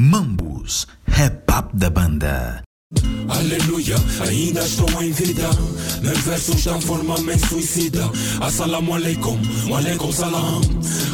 Mambus, 0.00 0.86
rap 1.08 1.42
up 1.50 1.76
da 1.76 1.90
banda. 1.90 2.62
Aleluia, 3.28 3.96
ainda 4.20 4.60
estou 4.60 5.02
em 5.02 5.10
vida. 5.10 5.42
Meus 6.00 6.20
versos 6.20 6.54
estão 6.54 6.80
formalmente 6.80 7.44
suicida. 7.48 8.04
Assalamu 8.40 8.94
alaikum, 8.94 9.36
alaikum 9.76 10.12
salam. 10.12 10.60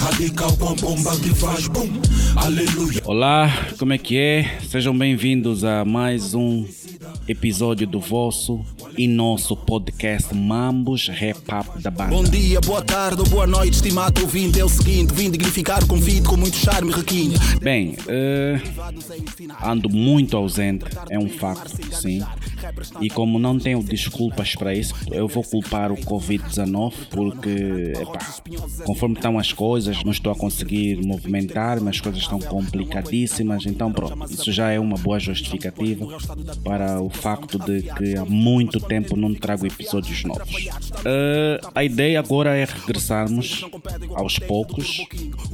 Radical 0.01 0.55
com 0.59 0.75
bomba 0.75 1.19
que 1.19 1.31
faz 1.31 1.67
boom. 1.67 1.89
Aleluia. 2.37 3.01
Olá, 3.07 3.51
como 3.79 3.95
é 3.95 3.97
que 3.97 4.19
é? 4.19 4.59
Sejam 4.69 4.95
bem-vindos 4.95 5.65
a 5.65 5.83
mais 5.83 6.35
um 6.35 6.67
episódio 7.27 7.87
do 7.87 8.01
vosso 8.01 8.63
e 8.97 9.09
nosso 9.09 9.57
podcast 9.57 10.35
Mambos 10.35 11.09
Rap 11.09 11.39
Up 11.39 11.83
da 11.83 11.91
Banda. 11.91 12.11
Bom 12.11 12.25
dia, 12.25 12.61
boa 12.61 12.83
tarde 12.83 13.21
ou 13.21 13.29
boa 13.29 13.47
noite, 13.47 13.75
estimado 13.75 14.21
ouvinte. 14.23 14.61
É 14.61 14.65
o 14.65 14.69
seguinte, 14.69 15.13
vim 15.13 15.31
dignificar 15.31 15.83
o 15.83 15.87
convite 15.87 16.23
com 16.23 16.37
muito 16.37 16.57
charme 16.57 16.91
e 16.91 16.95
requinte. 16.95 17.39
Bem, 17.61 17.97
eh, 18.07 18.61
ando 19.63 19.89
muito 19.89 20.37
ausente, 20.37 20.85
é 21.11 21.19
um 21.19 21.29
facto, 21.29 21.71
sim. 21.95 22.23
E 23.01 23.11
como 23.11 23.39
não 23.39 23.59
tenho 23.59 23.83
desculpas 23.83 24.55
para 24.55 24.75
isso, 24.75 24.95
eu 25.11 25.29
vou 25.29 25.43
culpar 25.43 25.93
o 25.93 25.97
Covid-19 25.97 26.93
porque, 27.11 27.93
epá, 28.01 28.19
conforme 28.85 29.17
estão 29.17 29.39
as 29.39 29.53
coisas, 29.53 30.03
não 30.05 30.13
estou 30.13 30.33
a 30.33 30.37
conseguir 30.37 31.05
movimentar, 31.05 31.79
as 31.87 32.01
coisas 32.01 32.23
estão 32.23 32.39
complicadíssimas, 32.39 33.67
então 33.67 33.93
pronto, 33.93 34.33
isso 34.33 34.53
já 34.53 34.71
é 34.71 34.79
uma 34.79 34.97
boa 34.97 35.19
justificativa 35.19 36.07
para 36.63 37.01
o 37.01 37.11
facto 37.11 37.59
de 37.59 37.83
que 37.83 38.17
há 38.17 38.25
muito 38.25 38.84
tempo 38.87 39.17
não 39.17 39.35
trago 39.35 39.67
episódios 39.67 40.25
novos. 40.25 40.69
Eh, 41.05 41.61
a 41.75 41.85
ideia 41.85 42.19
agora 42.19 42.57
é 42.57 42.65
regressarmos 42.65 43.65
aos 44.15 44.39
poucos 44.39 45.05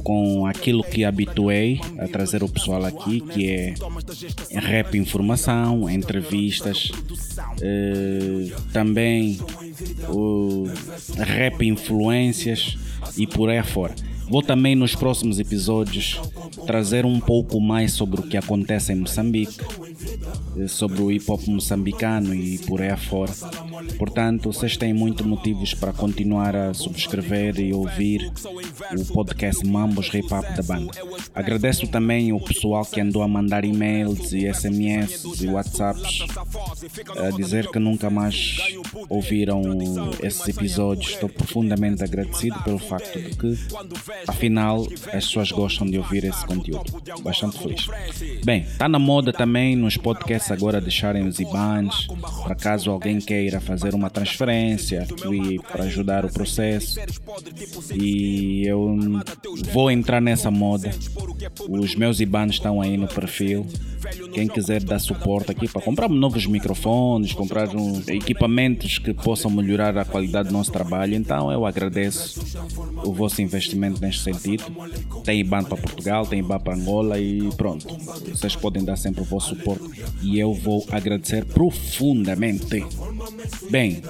com 0.03 0.45
aquilo 0.45 0.83
que 0.83 1.03
habituei 1.03 1.79
a 1.97 2.07
trazer 2.07 2.43
o 2.43 2.49
pessoal 2.49 2.85
aqui, 2.85 3.21
que 3.21 3.49
é 3.49 3.73
rap 4.59 4.97
informação, 4.97 5.89
entrevistas, 5.89 6.91
eh, 7.61 8.51
também 8.71 9.39
o 10.09 10.65
rap 11.17 11.65
influências 11.65 12.77
e 13.17 13.25
por 13.27 13.49
aí 13.49 13.57
afora. 13.57 13.95
Vou 14.31 14.41
também 14.41 14.75
nos 14.75 14.95
próximos 14.95 15.39
episódios 15.39 16.17
trazer 16.65 17.05
um 17.05 17.19
pouco 17.19 17.59
mais 17.59 17.91
sobre 17.91 18.21
o 18.21 18.23
que 18.23 18.37
acontece 18.37 18.93
em 18.93 18.95
Moçambique, 18.95 19.57
sobre 20.67 21.01
o 21.01 21.11
hip 21.11 21.25
hop 21.29 21.47
moçambicano 21.47 22.33
e 22.33 22.57
por 22.59 22.81
aí 22.81 22.89
afora. 22.89 23.31
Portanto, 23.97 24.51
vocês 24.51 24.77
têm 24.77 24.93
muitos 24.93 25.25
motivos 25.25 25.73
para 25.73 25.93
continuar 25.93 26.55
a 26.55 26.73
subscrever 26.73 27.59
e 27.59 27.73
ouvir 27.73 28.31
o 28.97 29.05
podcast 29.13 29.65
Mambos 29.65 30.07
Hip 30.13 30.33
Hop 30.33 30.45
da 30.55 30.63
banda. 30.63 30.91
Agradeço 31.33 31.87
também 31.87 32.33
o 32.33 32.39
pessoal 32.39 32.85
que 32.85 32.99
andou 32.99 33.23
a 33.23 33.27
mandar 33.27 33.63
e-mails 33.63 34.33
e 34.33 34.51
SMS 34.53 35.23
e 35.41 35.47
WhatsApps 35.47 36.25
a 37.17 37.29
dizer 37.31 37.69
que 37.69 37.79
nunca 37.79 38.09
mais 38.09 38.57
ouviram 39.09 39.61
esses 40.21 40.47
episódios. 40.47 41.11
Estou 41.11 41.29
profundamente 41.29 42.03
agradecido 42.03 42.61
pelo 42.63 42.79
facto 42.79 43.19
de 43.19 43.35
que, 43.35 43.57
afinal, 44.27 44.85
as 45.13 45.25
pessoas 45.25 45.51
gostam 45.51 45.89
de 45.89 45.97
ouvir 45.97 46.25
esse 46.25 46.45
conteúdo. 46.45 47.01
Bastante 47.21 47.57
feliz. 47.57 47.87
Bem, 48.43 48.63
está 48.63 48.89
na 48.89 48.99
moda 48.99 49.31
também 49.31 49.75
nos 49.75 49.97
podcasts 49.97 50.51
agora 50.51 50.81
deixarem 50.81 51.25
os 51.25 51.39
IBANs, 51.39 52.07
para 52.43 52.55
caso 52.55 52.91
alguém 52.91 53.19
queira 53.19 53.61
fazer 53.61 53.95
uma 53.95 54.09
transferência 54.09 55.07
e 55.31 55.59
para 55.59 55.85
ajudar 55.85 56.25
o 56.25 56.31
processo. 56.31 56.99
E 57.93 58.65
eu 58.65 58.97
vou 59.71 59.89
entrar 59.89 60.21
nessa 60.21 60.51
moda. 60.51 60.91
Os 61.69 61.95
meus 61.95 62.19
IBANs 62.19 62.53
estão 62.53 62.81
aí 62.81 62.97
no 62.97 63.07
perfil. 63.07 63.65
Quem 64.33 64.47
quiser 64.47 64.83
dar 64.83 64.99
suporte 64.99 65.51
aqui 65.51 65.67
para 65.67 65.81
comprar 65.81 66.09
novos 66.09 66.45
microfones, 66.45 67.33
comprar 67.33 67.67
um, 67.75 68.01
equipamentos 68.07 68.97
que 68.97 69.13
possam 69.13 69.51
melhorar 69.51 69.97
a 69.97 70.05
qualidade 70.05 70.49
do 70.49 70.53
nosso 70.53 70.71
trabalho, 70.71 71.15
então 71.15 71.51
eu 71.51 71.65
agradeço 71.65 72.41
o 73.03 73.13
vosso 73.13 73.41
investimento 73.41 74.01
neste 74.01 74.23
sentido. 74.23 74.63
Tem 75.23 75.39
IBAN 75.39 75.63
para 75.63 75.77
Portugal, 75.77 76.25
tem 76.25 76.39
IBAN 76.39 76.59
para 76.59 76.75
Angola 76.75 77.19
e 77.19 77.49
pronto. 77.55 77.87
Vocês 78.29 78.55
podem 78.55 78.83
dar 78.83 78.95
sempre 78.95 79.21
o 79.21 79.25
vosso 79.25 79.55
suporte 79.55 79.83
e 80.23 80.39
eu 80.39 80.53
vou 80.53 80.85
agradecer 80.91 81.45
profundamente. 81.45 82.83
Bem, 83.69 84.01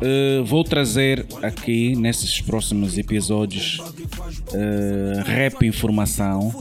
Uh, 0.00 0.42
vou 0.44 0.64
trazer 0.64 1.26
aqui 1.42 1.94
nesses 1.94 2.40
próximos 2.40 2.96
episódios 2.96 3.78
uh, 3.78 5.22
rap 5.24 5.66
informação. 5.66 6.54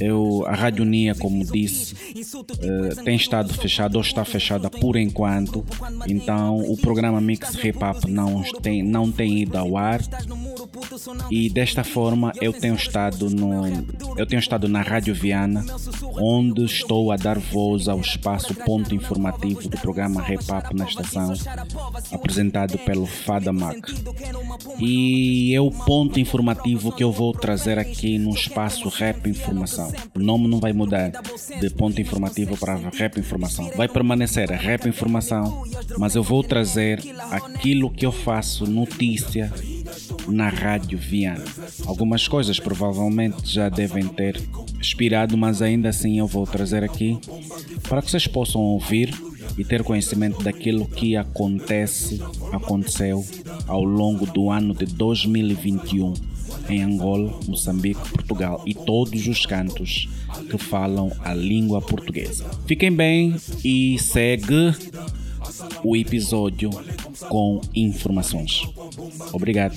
Eu, 0.00 0.44
a 0.46 0.54
Rádio 0.54 0.84
Nia, 0.84 1.14
como 1.14 1.44
disse, 1.44 1.94
uh, 1.94 3.04
tem 3.04 3.14
estado 3.14 3.54
fechada 3.54 3.96
ou 3.96 4.02
está 4.02 4.24
fechada 4.24 4.68
por 4.68 4.96
enquanto. 4.96 5.64
Então 6.08 6.58
o 6.58 6.76
programa 6.76 7.20
Mix 7.20 7.54
Hip 7.54 7.78
Hop 7.82 8.04
não 8.08 8.42
tem, 8.60 8.82
não 8.82 9.12
tem 9.12 9.42
ido 9.42 9.56
ao 9.56 9.76
ar. 9.76 10.00
E 11.30 11.48
desta 11.48 11.84
forma 11.84 12.32
eu 12.40 12.52
tenho 12.52 12.74
estado 12.74 13.30
no 13.30 13.46
eu 14.16 14.26
tenho 14.26 14.40
estado 14.40 14.68
na 14.68 14.82
Rádio 14.82 15.14
Viana, 15.14 15.64
onde 16.18 16.64
estou 16.64 17.12
a 17.12 17.16
dar 17.16 17.38
voz 17.38 17.88
ao 17.88 18.00
espaço 18.00 18.54
ponto 18.54 18.94
informativo 18.94 19.68
do 19.68 19.78
programa 19.78 20.22
Hop 20.22 20.72
na 20.74 20.84
estação, 20.84 21.32
apresentado 22.12 22.78
pelo 22.78 23.06
Fada 23.06 23.52
Mac. 23.52 23.88
E 24.78 25.54
é 25.54 25.60
o 25.60 25.70
ponto 25.70 26.18
informativo 26.18 26.92
que 26.92 27.02
eu 27.02 27.12
vou 27.12 27.32
trazer 27.32 27.78
aqui 27.78 28.18
no 28.18 28.30
espaço 28.30 28.88
Rap 28.88 29.28
Informação. 29.28 29.92
O 30.14 30.18
nome 30.18 30.48
não 30.48 30.58
vai 30.58 30.72
mudar 30.72 31.10
de 31.60 31.70
ponto 31.70 32.00
informativo 32.00 32.56
para 32.56 32.76
Rap 32.76 33.18
Informação. 33.18 33.70
Vai 33.76 33.88
permanecer 33.88 34.50
Rap 34.50 34.86
Informação, 34.86 35.64
mas 35.98 36.14
eu 36.14 36.22
vou 36.22 36.42
trazer 36.42 37.00
aquilo 37.30 37.90
que 37.90 38.06
eu 38.06 38.12
faço 38.12 38.66
notícia 38.66 39.52
na 40.28 40.48
Rádio 40.48 40.98
Viana. 40.98 41.44
Algumas 41.86 42.26
coisas 42.28 42.58
provavelmente 42.58 43.48
já 43.48 43.68
devem 43.68 44.06
ter 44.06 44.40
expirado, 44.80 45.36
mas 45.36 45.62
ainda 45.62 45.88
assim 45.88 46.18
eu 46.18 46.26
vou 46.26 46.46
trazer 46.46 46.84
aqui 46.84 47.18
para 47.88 48.02
que 48.02 48.10
vocês 48.10 48.26
possam 48.26 48.60
ouvir 48.60 49.14
e 49.56 49.64
ter 49.64 49.82
conhecimento 49.82 50.42
daquilo 50.42 50.86
que 50.86 51.16
acontece, 51.16 52.20
aconteceu 52.52 53.24
ao 53.66 53.84
longo 53.84 54.26
do 54.26 54.50
ano 54.50 54.74
de 54.74 54.86
2021 54.86 56.14
em 56.68 56.82
Angola, 56.82 57.38
Moçambique, 57.46 58.08
Portugal 58.10 58.62
e 58.66 58.74
todos 58.74 59.26
os 59.26 59.46
cantos 59.46 60.08
que 60.50 60.58
falam 60.58 61.12
a 61.20 61.32
língua 61.32 61.80
portuguesa. 61.80 62.44
Fiquem 62.66 62.92
bem 62.92 63.36
e 63.64 63.98
segue 63.98 64.74
o 65.84 65.96
episódio 65.96 66.70
com 67.28 67.60
informações. 67.74 68.62
Obrigado. 69.32 69.76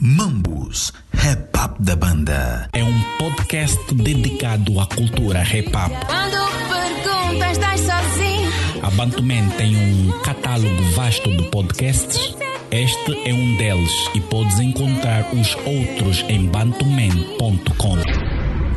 Mambus, 0.00 0.92
rap 1.12 1.50
up 1.62 1.82
da 1.82 1.94
banda. 1.94 2.68
É 2.72 2.82
um 2.82 3.02
podcast 3.18 3.94
dedicado 3.94 4.80
à 4.80 4.86
cultura 4.86 5.42
hip 5.42 5.68
hop. 5.76 5.92
Quando 6.06 6.50
perguntas, 6.70 7.50
estás 7.52 7.80
sozinho. 7.80 8.50
A 8.82 8.90
Bantuman 8.92 9.46
tem 9.58 9.76
um 9.76 10.10
catálogo 10.22 10.82
vasto 10.94 11.30
de 11.36 11.42
podcasts. 11.50 12.34
Este 12.70 13.28
é 13.28 13.34
um 13.34 13.56
deles 13.56 13.92
e 14.14 14.20
podes 14.22 14.58
encontrar 14.58 15.26
os 15.34 15.54
outros 15.66 16.24
em 16.28 16.46
bantuman.com. 16.46 17.96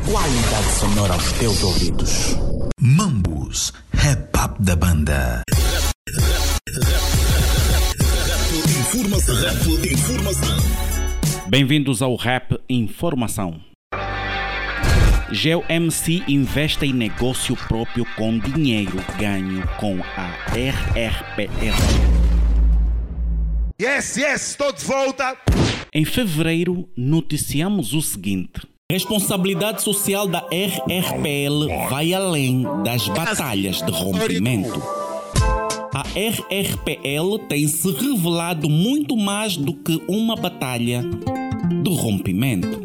Qualidade 0.04 0.72
sonora 0.78 1.14
aos 1.14 1.32
teus 1.32 1.62
ouvidos. 1.62 2.53
Mambus, 2.80 3.72
rap 3.92 4.36
up 4.36 4.62
da 4.62 4.74
banda. 4.74 5.42
Informação, 8.80 9.34
rap, 9.36 9.92
informação. 9.92 10.56
Bem-vindos 11.48 12.02
ao 12.02 12.16
Rap 12.16 12.58
Informação. 12.68 13.60
Geo 15.30 15.64
MC 15.68 16.24
investe 16.26 16.84
em 16.84 16.92
negócio 16.92 17.56
próprio 17.56 18.04
com 18.16 18.38
dinheiro 18.38 18.98
ganho 19.18 19.66
com 19.78 20.00
a 20.02 20.34
RRPR. 20.52 21.74
Yes, 23.80 24.16
yes, 24.16 24.50
estou 24.50 24.72
de 24.72 24.84
volta. 24.84 25.36
Em 25.92 26.04
fevereiro, 26.04 26.88
noticiamos 26.96 27.94
o 27.94 28.02
seguinte: 28.02 28.60
responsabilidade 28.92 29.82
social 29.82 30.28
da 30.28 30.40
RRPL 30.50 31.88
vai 31.88 32.12
além 32.12 32.66
das 32.84 33.08
batalhas 33.08 33.80
de 33.80 33.90
rompimento. 33.90 34.82
A 35.94 36.02
RRPL 36.14 37.38
tem 37.48 37.66
se 37.66 37.90
revelado 37.90 38.68
muito 38.68 39.16
mais 39.16 39.56
do 39.56 39.72
que 39.72 40.02
uma 40.06 40.36
batalha 40.36 41.02
de 41.82 41.94
rompimento. 41.94 42.84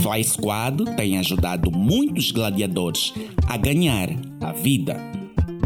Fly 0.00 0.22
Squad 0.22 0.84
tem 0.96 1.18
ajudado 1.18 1.68
muitos 1.72 2.30
gladiadores 2.30 3.12
a 3.48 3.56
ganhar 3.56 4.10
a 4.40 4.52
vida. 4.52 5.00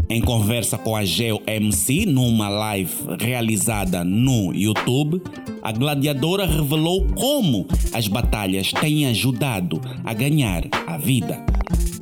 Em 0.09 0.19
conversa 0.19 0.79
com 0.79 0.95
a 0.95 1.05
Geo 1.05 1.39
MC 1.45 2.07
numa 2.07 2.49
live 2.49 2.91
realizada 3.19 4.03
no 4.03 4.51
YouTube, 4.51 5.21
a 5.61 5.71
gladiadora 5.71 6.45
revelou 6.45 7.05
como 7.15 7.67
as 7.93 8.07
batalhas 8.07 8.71
têm 8.71 9.07
ajudado 9.07 9.81
a 10.03 10.13
ganhar 10.13 10.63
a 10.87 10.97
vida. 10.97 11.43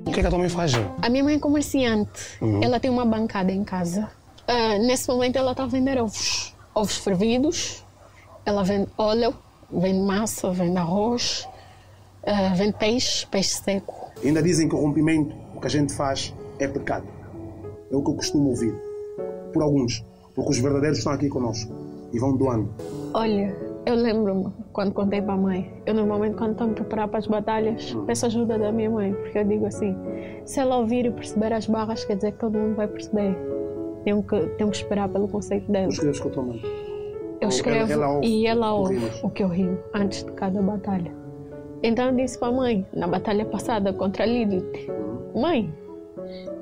O 0.05 0.11
que, 0.11 0.19
é 0.19 0.21
que 0.21 0.27
a 0.27 0.29
tua 0.29 0.39
mãe 0.39 0.49
faz? 0.49 0.73
A 1.01 1.09
minha 1.09 1.23
mãe 1.23 1.35
é 1.35 1.39
comerciante. 1.39 2.09
Uhum. 2.41 2.63
Ela 2.63 2.79
tem 2.79 2.89
uma 2.89 3.05
bancada 3.05 3.51
em 3.51 3.63
casa. 3.63 4.09
Uh, 4.47 4.85
nesse 4.85 5.07
momento 5.07 5.37
ela 5.37 5.51
está 5.51 5.63
a 5.63 5.67
vender 5.67 5.99
ovos. 5.99 6.53
Ovos 6.73 6.97
fervidos. 6.97 7.83
Ela 8.45 8.63
vende 8.63 8.87
óleo, 8.97 9.35
vende 9.71 9.99
massa, 9.99 10.51
vende 10.51 10.77
arroz, 10.77 11.47
uh, 12.23 12.55
vende 12.55 12.77
peixe, 12.77 13.27
peixe 13.27 13.49
seco. 13.49 14.11
Ainda 14.23 14.41
dizem 14.41 14.69
que 14.69 14.75
o 14.75 14.79
rompimento, 14.79 15.35
o 15.53 15.59
que 15.59 15.67
a 15.67 15.69
gente 15.69 15.93
faz, 15.93 16.33
é 16.59 16.67
pecado. 16.67 17.07
É 17.91 17.95
o 17.95 18.01
que 18.01 18.09
eu 18.09 18.15
costumo 18.15 18.49
ouvir. 18.49 18.73
Por 19.51 19.61
alguns. 19.61 20.03
Porque 20.33 20.51
os 20.51 20.59
verdadeiros 20.59 20.99
estão 20.99 21.11
aqui 21.11 21.27
conosco 21.27 21.86
e 22.17 22.19
vão 22.19 22.35
doando. 22.35 22.69
Olha, 23.13 23.55
eu 23.85 23.95
lembro-me 23.95 24.51
quando 24.73 24.91
contei 24.91 25.21
para 25.21 25.33
a 25.33 25.37
mãe. 25.37 25.71
Eu 25.85 25.93
normalmente, 25.93 26.35
quando 26.35 26.51
estou 26.51 26.67
a 26.67 26.73
preparar 26.73 27.07
para 27.07 27.19
as 27.19 27.27
batalhas, 27.27 27.93
hum. 27.93 28.05
peço 28.05 28.25
ajuda 28.25 28.57
da 28.57 28.71
minha 28.71 28.89
mãe, 28.89 29.13
porque 29.13 29.37
eu 29.37 29.45
digo 29.45 29.65
assim: 29.65 29.95
se 30.43 30.59
ela 30.59 30.77
ouvir 30.77 31.05
e 31.05 31.11
perceber 31.11 31.53
as 31.53 31.67
barras, 31.67 32.03
quer 32.03 32.15
dizer 32.15 32.33
que 32.33 32.39
todo 32.39 32.57
mundo 32.57 32.75
vai 32.75 32.87
perceber. 32.87 33.37
Tenho 34.03 34.23
que, 34.23 34.39
tenho 34.57 34.69
que 34.69 34.77
esperar 34.77 35.09
pelo 35.09 35.27
conceito 35.27 35.71
dela. 35.71 35.89
Escreves 35.89 36.19
com 36.19 36.29
a 36.29 36.31
tua 36.31 36.43
mãe? 36.43 36.61
Eu 37.39 37.49
escrevo 37.49 37.91
ela, 37.91 38.05
ela 38.05 38.25
e 38.25 38.47
ela 38.47 38.73
ouve 38.73 38.99
o 39.21 39.29
que 39.29 39.43
eu 39.43 39.47
rimo 39.47 39.77
antes 39.93 40.23
de 40.23 40.31
cada 40.31 40.61
batalha. 40.61 41.11
Então 41.83 42.07
eu 42.07 42.15
disse 42.15 42.39
para 42.39 42.47
a 42.47 42.51
mãe, 42.51 42.85
na 42.93 43.07
batalha 43.07 43.45
passada 43.45 43.93
contra 43.93 44.23
a 44.23 44.25
Lilith: 44.25 44.87
Mãe, 45.35 45.71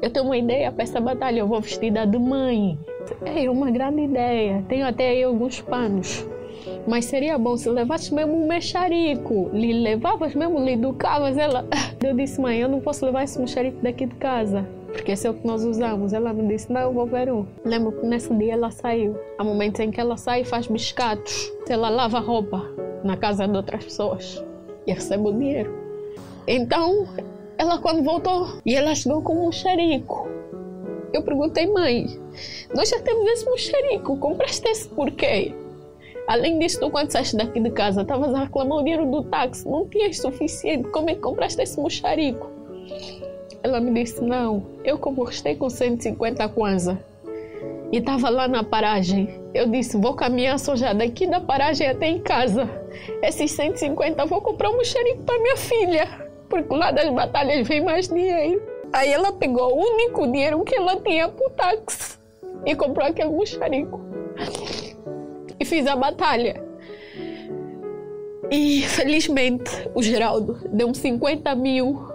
eu 0.02 0.10
tenho 0.10 0.26
uma 0.26 0.38
ideia 0.38 0.72
para 0.72 0.84
essa 0.84 1.00
batalha, 1.00 1.40
eu 1.40 1.48
vou 1.48 1.62
vestida 1.62 2.06
de 2.06 2.18
mãe. 2.18 2.78
É 3.26 3.50
uma 3.50 3.72
grande 3.72 4.04
ideia. 4.04 4.64
Tenho 4.68 4.86
até 4.86 5.10
aí 5.10 5.24
alguns 5.24 5.62
panos. 5.62 6.26
Mas 6.88 7.06
seria 7.06 7.38
bom 7.38 7.56
se 7.58 7.70
levasses 7.70 8.10
mesmo 8.10 8.34
um 8.34 8.48
mexarico. 8.48 9.50
Lhe 9.54 9.74
levavas 9.74 10.36
mesmo, 10.36 10.60
lhe 10.60 10.74
educavas. 10.74 11.38
Ela... 11.38 11.66
Eu 12.04 12.14
disse, 12.14 12.40
mãe, 12.40 12.60
eu 12.60 12.70
não 12.70 12.80
posso 12.80 13.04
levar 13.04 13.24
esse 13.24 13.40
mexarico 13.40 13.82
daqui 13.82 14.06
de 14.06 14.14
casa. 14.16 14.64
Porque 14.92 15.12
esse 15.12 15.26
é 15.26 15.30
o 15.30 15.34
que 15.34 15.46
nós 15.46 15.64
usamos. 15.64 16.14
Ela 16.14 16.32
me 16.32 16.48
disse, 16.48 16.72
não, 16.72 16.82
eu 16.82 16.94
vou 16.94 17.08
ver 17.08 17.32
um. 17.32 17.46
Lembro 17.66 17.92
que 17.94 18.06
nesse 18.06 18.32
dia 18.36 18.54
ela 18.54 18.70
saiu. 18.70 19.18
Há 19.40 19.44
momentos 19.44 19.80
em 19.80 19.90
que 19.90 20.00
ela 20.00 20.16
sai 20.16 20.42
e 20.42 20.46
faz 20.46 20.68
biscatos. 20.68 21.52
Ela 21.68 21.90
lava 21.90 22.20
roupa 22.20 22.64
na 23.04 23.18
casa 23.18 23.48
de 23.48 23.58
outras 23.58 23.84
pessoas. 23.84 24.44
E 24.86 24.94
recebe 24.94 25.28
o 25.28 25.34
dinheiro. 25.34 25.74
Então, 26.48 27.08
ela 27.58 27.78
quando 27.80 28.04
voltou, 28.04 28.60
e 28.66 28.76
ela 28.76 28.94
chegou 28.96 29.22
com 29.22 29.34
um 29.34 29.48
mexerico. 29.48 30.28
Eu 31.14 31.24
perguntei, 31.24 31.66
mãe, 31.68 32.08
nós 32.74 32.90
já 32.90 33.00
temos 33.00 33.26
esse 33.28 33.46
mocharico, 33.46 34.18
compraste 34.18 34.68
esse 34.68 34.88
por 34.90 35.10
quê? 35.12 35.54
Além 36.28 36.60
disso, 36.60 36.80
tu 36.80 36.90
quando 36.90 37.12
saíste 37.12 37.38
daqui 37.38 37.60
de 37.60 37.70
casa, 37.70 38.02
estavas 38.02 38.34
a 38.34 38.44
reclamar 38.44 38.80
o 38.80 38.84
dinheiro 38.84 39.06
do 39.10 39.24
táxi, 39.24 39.68
não 39.68 39.88
tinhas 39.88 40.18
suficiente, 40.18 40.90
como 40.90 41.10
é 41.10 41.16
que 41.16 41.22
compraste 41.22 41.62
esse 41.62 41.80
mocharico? 41.80 42.50
Ela 43.64 43.80
me 43.80 43.94
disse, 43.94 44.22
não, 44.22 44.64
eu 44.84 44.98
como 44.98 45.26
com 45.58 45.70
150 45.70 46.50
kwanza 46.50 47.00
e 47.92 47.98
estava 47.98 48.30
lá 48.30 48.48
na 48.48 48.64
paragem, 48.64 49.30
eu 49.54 49.70
disse, 49.70 49.98
vou 49.98 50.16
caminhar 50.16 50.60
só 50.60 50.76
já 50.76 50.92
daqui 50.92 51.28
da 51.28 51.40
paragem 51.40 51.88
até 51.88 52.08
em 52.08 52.20
casa. 52.20 52.70
Esses 53.22 53.52
150 53.52 54.26
vou 54.26 54.42
comprar 54.42 54.70
um 54.70 54.78
mocharico 54.78 55.24
para 55.24 55.40
minha 55.40 55.56
filha, 55.56 56.25
porque 56.64 56.76
lá 56.76 56.92
das 56.92 57.10
batalhas 57.10 57.68
vem 57.68 57.84
mais 57.84 58.08
dinheiro. 58.08 58.62
Aí 58.94 59.12
ela 59.12 59.32
pegou 59.34 59.76
o 59.76 59.94
único 59.94 60.26
dinheiro 60.28 60.64
que 60.64 60.76
ela 60.76 60.96
tinha 61.02 61.28
pro 61.28 61.50
táxi 61.52 62.18
e 62.66 62.76
comprou 62.76 63.06
aquele 63.06 63.30
mocharico. 63.30 64.00
E 65.60 65.66
fiz 65.66 65.86
a 65.88 65.96
batalha. 65.96 66.64
E 68.50 68.84
felizmente 68.84 69.90
o 69.94 70.02
Geraldo 70.02 70.60
deu-me 70.72 70.96
50 70.96 71.56
mil 71.56 72.08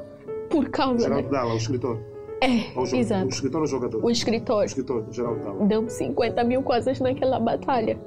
por 0.48 0.69
causa. 0.70 1.04
Geraldo 1.04 1.28
Dalla, 1.28 1.54
o 1.54 1.56
escritor. 1.56 1.98
É, 2.40 2.78
o 2.78 2.84
exato. 2.84 3.26
O 3.26 3.28
escritor 3.28 3.60
ou 3.60 3.64
o 3.64 3.69
jogador? 3.69 4.04
O 4.04 4.10
escritor. 4.10 4.62
O 4.62 4.64
escritor, 4.64 5.06
Geraldo 5.10 5.40
Dalla. 5.44 5.66
Deu-me 5.66 5.90
50 5.90 6.44
mil 6.44 6.62
coisas 6.62 7.00
naquela 7.00 7.38
batalha. 7.38 7.98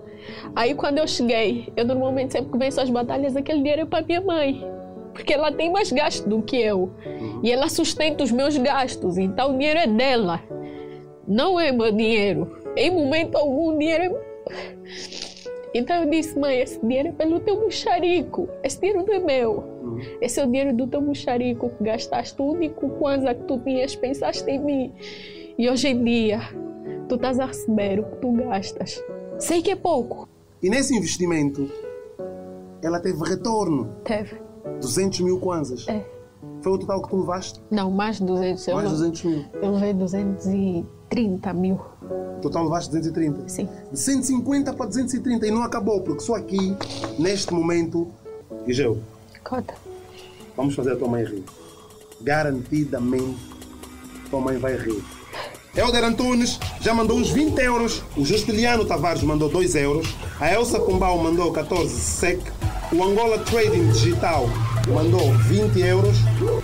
Aí 0.55 0.73
quando 0.73 0.97
eu 0.97 1.07
cheguei, 1.07 1.71
eu 1.75 1.85
normalmente 1.85 2.31
sempre 2.31 2.51
que 2.51 2.57
venço 2.57 2.79
as 2.79 2.89
batalhas, 2.89 3.35
aquele 3.35 3.59
dinheiro 3.59 3.81
é 3.81 3.85
para 3.85 4.05
minha 4.05 4.21
mãe 4.21 4.73
porque 5.13 5.33
ela 5.33 5.51
tem 5.51 5.71
mais 5.71 5.91
gasto 5.91 6.27
do 6.27 6.41
que 6.41 6.57
eu. 6.57 6.91
Uhum. 7.05 7.41
E 7.43 7.51
ela 7.51 7.69
sustenta 7.69 8.23
os 8.23 8.31
meus 8.31 8.57
gastos, 8.57 9.17
então 9.17 9.51
o 9.51 9.57
dinheiro 9.57 9.79
é 9.79 9.87
dela. 9.87 10.41
Não 11.27 11.59
é 11.59 11.71
meu 11.71 11.91
dinheiro. 11.91 12.57
Em 12.75 12.91
momento 12.91 13.37
algum, 13.37 13.75
o 13.75 13.77
dinheiro 13.77 14.03
é. 14.03 14.83
Então 15.75 16.03
eu 16.03 16.09
disse, 16.09 16.37
mãe, 16.37 16.59
esse 16.59 16.79
dinheiro 16.79 17.09
é 17.09 17.11
pelo 17.11 17.39
teu 17.39 17.59
mocharico. 17.59 18.47
Esse 18.63 18.79
dinheiro 18.79 19.03
não 19.07 19.13
é 19.13 19.19
meu. 19.19 19.51
Uhum. 19.81 19.99
Esse 20.21 20.39
é 20.39 20.43
o 20.43 20.45
dinheiro 20.45 20.75
do 20.75 20.85
teu 20.85 21.01
mocharico 21.01 21.69
que 21.69 21.83
gastaste, 21.83 22.39
o 22.41 22.45
único 22.45 22.89
kwanza 22.89 23.33
que 23.33 23.43
tu 23.43 23.57
tinhas, 23.59 23.95
pensaste 23.95 24.49
em 24.49 24.59
mim. 24.59 24.93
E 25.57 25.69
hoje 25.69 25.87
em 25.87 26.03
dia, 26.03 26.41
tu 27.07 27.15
estás 27.15 27.39
a 27.39 27.45
receber 27.45 27.99
o 27.99 28.03
que 28.03 28.15
tu 28.17 28.31
gastas. 28.33 29.03
Sei 29.39 29.61
que 29.61 29.71
é 29.71 29.75
pouco. 29.75 30.27
E 30.61 30.69
nesse 30.69 30.95
investimento, 30.95 31.69
ela 32.83 32.99
teve 32.99 33.17
retorno. 33.23 33.95
Teve. 34.03 34.42
200 34.81 35.21
mil 35.21 35.39
kwanzas. 35.39 35.87
É. 35.87 36.03
Foi 36.61 36.73
o 36.73 36.77
total 36.77 37.01
que 37.01 37.09
tu 37.09 37.19
levaste? 37.19 37.61
Não, 37.69 37.91
mais 37.91 38.17
de 38.17 38.25
200. 38.25 38.67
Mais 38.67 38.89
200 38.89 39.23
mil? 39.23 39.45
Eu 39.61 39.71
levei 39.71 39.93
230 39.93 41.53
mil. 41.53 41.79
Total 42.41 42.63
levaste 42.63 42.89
230? 42.91 43.49
Sim. 43.49 43.69
De 43.91 43.99
150 43.99 44.73
para 44.73 44.85
230 44.85 45.47
e 45.47 45.51
não 45.51 45.63
acabou, 45.63 46.01
porque 46.01 46.21
só 46.21 46.35
aqui, 46.35 46.75
neste 47.17 47.53
momento, 47.53 48.07
Gigeu. 48.65 48.99
Cota. 49.43 49.73
Vamos 50.55 50.75
fazer 50.75 50.93
a 50.93 50.95
tua 50.95 51.07
mãe 51.07 51.23
rir. 51.23 51.43
Garantidamente, 52.21 53.37
tua 54.29 54.39
mãe 54.39 54.57
vai 54.57 54.77
rir. 54.77 55.03
Helder 55.75 56.03
Antunes 56.03 56.59
já 56.79 56.93
mandou 56.93 57.17
uns 57.17 57.29
20 57.29 57.57
euros. 57.59 58.03
O 58.15 58.23
Justiliano 58.23 58.85
Tavares 58.85 59.23
mandou 59.23 59.49
2 59.49 59.75
euros. 59.75 60.15
A 60.39 60.51
Elsa 60.53 60.79
Pombal 60.79 61.17
mandou 61.17 61.51
14 61.51 61.89
sec. 61.89 62.39
O 62.91 63.03
Angola 63.03 63.39
Trading 63.39 63.89
Digital 63.91 64.47
mandou 64.87 65.31
20 65.37 65.79
euros. 65.79 66.17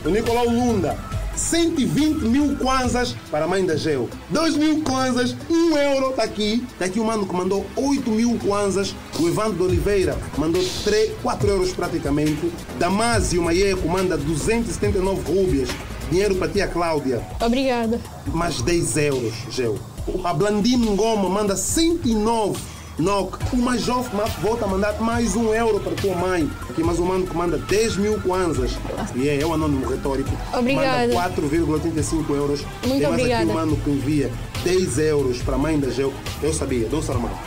O 0.05 0.09
Nicolau 0.09 0.47
Lunda, 0.49 0.97
120 1.35 2.25
mil 2.25 2.55
kwanzas 2.57 3.15
para 3.31 3.45
a 3.45 3.47
mãe 3.47 3.65
da 3.65 3.75
Geo. 3.75 4.09
2 4.29 4.57
mil 4.57 4.81
kwanzas, 4.83 5.35
1 5.49 5.77
euro 5.77 6.09
está 6.11 6.23
aqui. 6.23 6.63
Está 6.73 6.85
aqui 6.85 6.99
o 6.99 7.05
mano 7.05 7.25
que 7.25 7.33
mandou 7.33 7.65
8 7.75 8.11
mil 8.11 8.37
kwanzas. 8.39 8.93
O 9.19 9.27
Evandro 9.27 9.57
de 9.57 9.63
Oliveira 9.63 10.17
mandou 10.37 10.63
3, 10.83 11.13
4 11.23 11.49
euros 11.49 11.71
praticamente. 11.71 12.51
Damásio 12.77 13.41
Maieco 13.41 13.87
manda 13.87 14.17
279 14.17 15.21
rúbias. 15.31 15.69
Dinheiro 16.11 16.35
para 16.35 16.49
tia 16.49 16.67
Cláudia. 16.67 17.21
Obrigada. 17.39 17.99
Mais 18.33 18.61
10 18.61 18.97
euros, 18.97 19.33
Geo. 19.51 19.79
A 20.23 20.33
Blandino 20.33 20.91
Ngoma 20.91 21.29
manda 21.29 21.55
109 21.55 22.78
NOC, 22.99 23.37
o 23.53 23.57
Majof 23.57 24.09
volta 24.41 24.65
a 24.65 24.67
mandar 24.67 24.99
mais 24.99 25.33
um 25.33 25.53
euro 25.53 25.79
para 25.79 25.93
tua 25.93 26.13
mãe. 26.15 26.49
Aqui 26.69 26.83
mais 26.83 26.99
um 26.99 27.05
mano 27.05 27.25
que 27.25 27.35
manda 27.35 27.57
10 27.57 27.95
mil 27.95 28.19
kwanzas. 28.19 28.71
E 29.15 29.29
é, 29.29 29.39
é 29.41 29.45
o 29.45 29.53
anônimo 29.53 29.87
retórico. 29.87 30.29
Obrigada. 30.53 31.13
Manda 31.13 31.29
4,85 31.29 32.35
euros. 32.35 32.61
Muito 32.61 32.81
Tem 32.81 32.99
mais 32.99 33.07
obrigada. 33.13 33.43
aqui 33.43 33.51
um 33.51 33.53
mano 33.53 33.77
que 33.77 33.89
envia 33.89 34.29
10 34.65 34.97
euros 34.99 35.41
para 35.41 35.55
a 35.55 35.57
mãe 35.57 35.79
da 35.79 35.89
Geo. 35.89 36.13
Eu 36.43 36.53
sabia, 36.53 36.89
Dom 36.89 37.01
Saramago. 37.01 37.39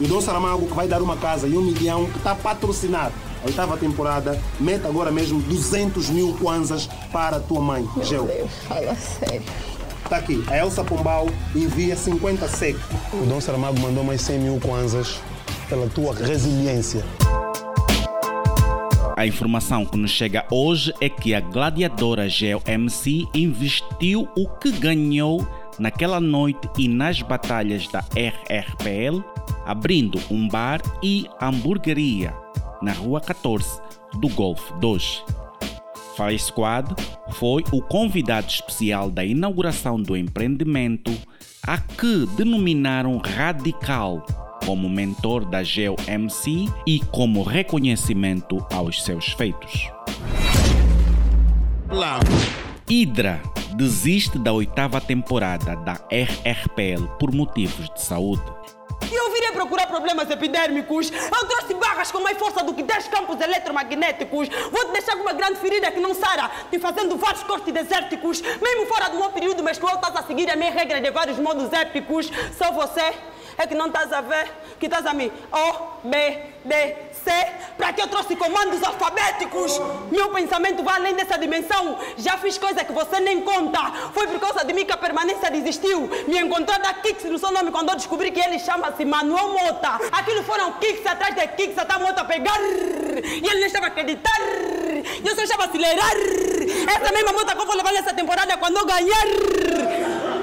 E 0.00 0.04
o 0.04 0.08
Dom 0.08 0.20
Saramago 0.20 0.66
que 0.66 0.74
vai 0.74 0.88
dar 0.88 1.00
uma 1.00 1.16
casa 1.16 1.46
e 1.46 1.56
um 1.56 1.62
milhão 1.62 2.06
que 2.06 2.18
está 2.18 2.34
patrocinado. 2.34 3.14
A 3.44 3.46
oitava 3.46 3.76
temporada, 3.76 4.40
mete 4.58 4.86
agora 4.86 5.12
mesmo 5.12 5.40
200 5.40 6.10
mil 6.10 6.34
kwanzas 6.34 6.88
para 7.12 7.36
a 7.36 7.40
tua 7.40 7.60
mãe, 7.60 7.88
Meu 7.94 8.04
Geo. 8.04 8.24
Deus, 8.24 8.50
fala 8.66 8.96
sério. 8.96 9.42
Está 10.06 10.18
aqui, 10.18 10.44
a 10.46 10.56
Elsa 10.56 10.84
Pombal 10.84 11.26
envia 11.52 11.96
50 11.96 12.46
sec. 12.46 12.76
O 13.12 13.26
Dom 13.26 13.40
Saramago 13.40 13.80
mandou 13.80 14.04
mais 14.04 14.20
100 14.20 14.38
mil 14.38 14.60
kwanzas 14.60 15.20
pela 15.68 15.88
tua 15.88 16.14
resiliência. 16.14 17.04
A 19.16 19.26
informação 19.26 19.84
que 19.84 19.98
nos 19.98 20.12
chega 20.12 20.46
hoje 20.48 20.94
é 21.00 21.08
que 21.08 21.34
a 21.34 21.40
gladiadora 21.40 22.28
Geo 22.28 22.62
MC 22.64 23.26
investiu 23.34 24.28
o 24.36 24.46
que 24.46 24.70
ganhou 24.70 25.44
naquela 25.76 26.20
noite 26.20 26.70
e 26.78 26.86
nas 26.86 27.20
batalhas 27.20 27.88
da 27.88 28.04
RRPL, 28.14 29.24
abrindo 29.64 30.20
um 30.30 30.46
bar 30.46 30.80
e 31.02 31.26
hamburgueria 31.42 32.32
na 32.80 32.92
Rua 32.92 33.20
14 33.20 33.80
do 34.20 34.28
Golfo 34.28 34.72
2. 34.74 35.45
Fire 36.16 36.38
Squad 36.38 36.94
foi 37.32 37.62
o 37.70 37.82
convidado 37.82 38.46
especial 38.46 39.10
da 39.10 39.22
inauguração 39.22 40.00
do 40.00 40.16
empreendimento, 40.16 41.12
a 41.66 41.76
que 41.76 42.26
denominaram 42.36 43.18
Radical 43.18 44.24
como 44.64 44.88
mentor 44.88 45.44
da 45.44 45.62
Geo 45.62 45.94
MC 46.08 46.66
e 46.86 46.98
como 47.12 47.42
reconhecimento 47.42 48.66
aos 48.72 49.04
seus 49.04 49.26
feitos. 49.26 49.88
Hydra 52.88 53.40
desiste 53.76 54.38
da 54.38 54.52
oitava 54.52 55.00
temporada 55.00 55.76
da 55.76 56.00
RRPL 56.10 57.06
por 57.18 57.32
motivos 57.32 57.90
de 57.90 58.02
saúde. 58.02 58.42
E 59.10 59.14
eu 59.14 59.32
virei 59.32 59.52
procurar 59.52 59.86
problemas 59.86 60.28
epidérmicos. 60.30 61.10
Eu 61.10 61.48
trouxe 61.48 61.74
barras 61.74 62.10
com 62.10 62.20
mais 62.20 62.38
força 62.38 62.62
do 62.62 62.74
que 62.74 62.82
10 62.82 63.08
campos 63.08 63.40
eletromagnéticos. 63.40 64.48
Vou 64.48 64.84
te 64.86 64.92
deixar 64.92 65.16
com 65.16 65.22
uma 65.22 65.32
grande 65.32 65.58
ferida 65.60 65.90
que 65.90 66.00
não 66.00 66.14
sara, 66.14 66.50
te 66.70 66.78
fazendo 66.78 67.16
vários 67.16 67.42
cortes 67.42 67.72
desérticos. 67.72 68.40
Mesmo 68.40 68.86
fora 68.86 69.08
do 69.08 69.18
meu 69.18 69.30
período 69.30 69.62
menstrual, 69.62 69.96
estás 69.96 70.16
a 70.16 70.22
seguir 70.22 70.50
a 70.50 70.56
minha 70.56 70.70
regra 70.70 71.00
de 71.00 71.10
vários 71.10 71.38
modos 71.38 71.72
épicos. 71.72 72.30
Só 72.56 72.72
você 72.72 73.14
é 73.58 73.66
que 73.66 73.74
não 73.74 73.86
estás 73.86 74.12
a 74.12 74.20
ver 74.20 74.50
que 74.78 74.86
estás 74.86 75.06
a 75.06 75.14
mim. 75.14 75.30
O, 75.52 76.08
Para 77.76 77.92
que 77.92 78.00
eu 78.00 78.08
trouxe 78.08 78.34
comandos 78.36 78.82
alfabéticos? 78.82 79.80
Meu 80.10 80.30
pensamento 80.30 80.82
vai 80.82 80.96
além 80.96 81.14
dessa 81.14 81.38
dimensão. 81.38 81.98
Já 82.16 82.38
fiz 82.38 82.56
coisa 82.58 82.84
que 82.84 82.92
você 82.92 83.20
nem 83.20 83.42
conta. 83.42 83.80
Foi 84.12 84.26
por 84.26 84.40
causa 84.40 84.64
de 84.64 84.72
mim 84.72 84.84
que 84.84 84.92
a 84.92 84.96
permanência 84.96 85.50
desistiu. 85.50 86.08
Me 86.26 86.38
encontrou 86.38 86.78
da 86.78 86.94
Kicks 86.94 87.24
no 87.24 87.38
seu 87.38 87.52
nome 87.52 87.70
quando 87.70 87.90
eu 87.90 87.96
descobri 87.96 88.30
que 88.30 88.40
ele 88.40 88.58
chama-se 88.58 89.04
Manuel 89.04 89.48
Mota. 89.48 90.00
Aquilo 90.12 90.42
foram 90.44 90.72
kicks 90.74 91.06
atrás 91.06 91.34
de 91.34 91.46
kicks 91.48 91.78
até 91.78 91.98
Mota 91.98 92.24
pegar. 92.24 92.58
E 92.60 93.46
ele 93.48 93.60
não 93.60 93.66
estava 93.66 93.86
a 93.86 93.88
acreditar. 93.88 94.40
E 94.40 95.26
eu 95.26 95.34
só 95.34 95.42
estava 95.42 95.64
a 95.64 95.66
acelerar. 95.66 96.12
Essa 96.96 97.12
mesma 97.12 97.32
Mota 97.32 97.54
que 97.54 97.60
eu 97.60 97.66
vou 97.66 97.76
levar 97.76 97.92
nessa 97.92 98.14
temporada 98.14 98.56
quando 98.56 98.78
eu 98.78 98.86
ganhar. 98.86 100.35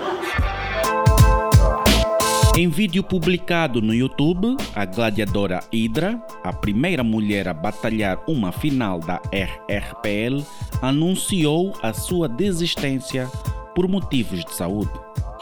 Em 2.56 2.70
vídeo 2.70 3.04
publicado 3.04 3.82
no 3.82 3.96
YouTube, 3.96 4.58
a 4.76 4.86
gladiadora 4.86 5.62
Hydra, 5.74 6.24
a 6.44 6.54
primeira 6.54 7.04
mulher 7.04 7.48
a 7.48 7.54
batalhar 7.54 8.24
uma 8.28 8.52
final 8.52 9.00
da 9.00 9.20
RRPL, 9.32 10.46
anunciou 10.80 11.74
a 11.82 11.92
sua 11.94 12.30
desistência 12.30 13.26
por 13.74 13.88
motivos 13.88 14.46
de 14.46 14.54
saúde. 14.54 14.92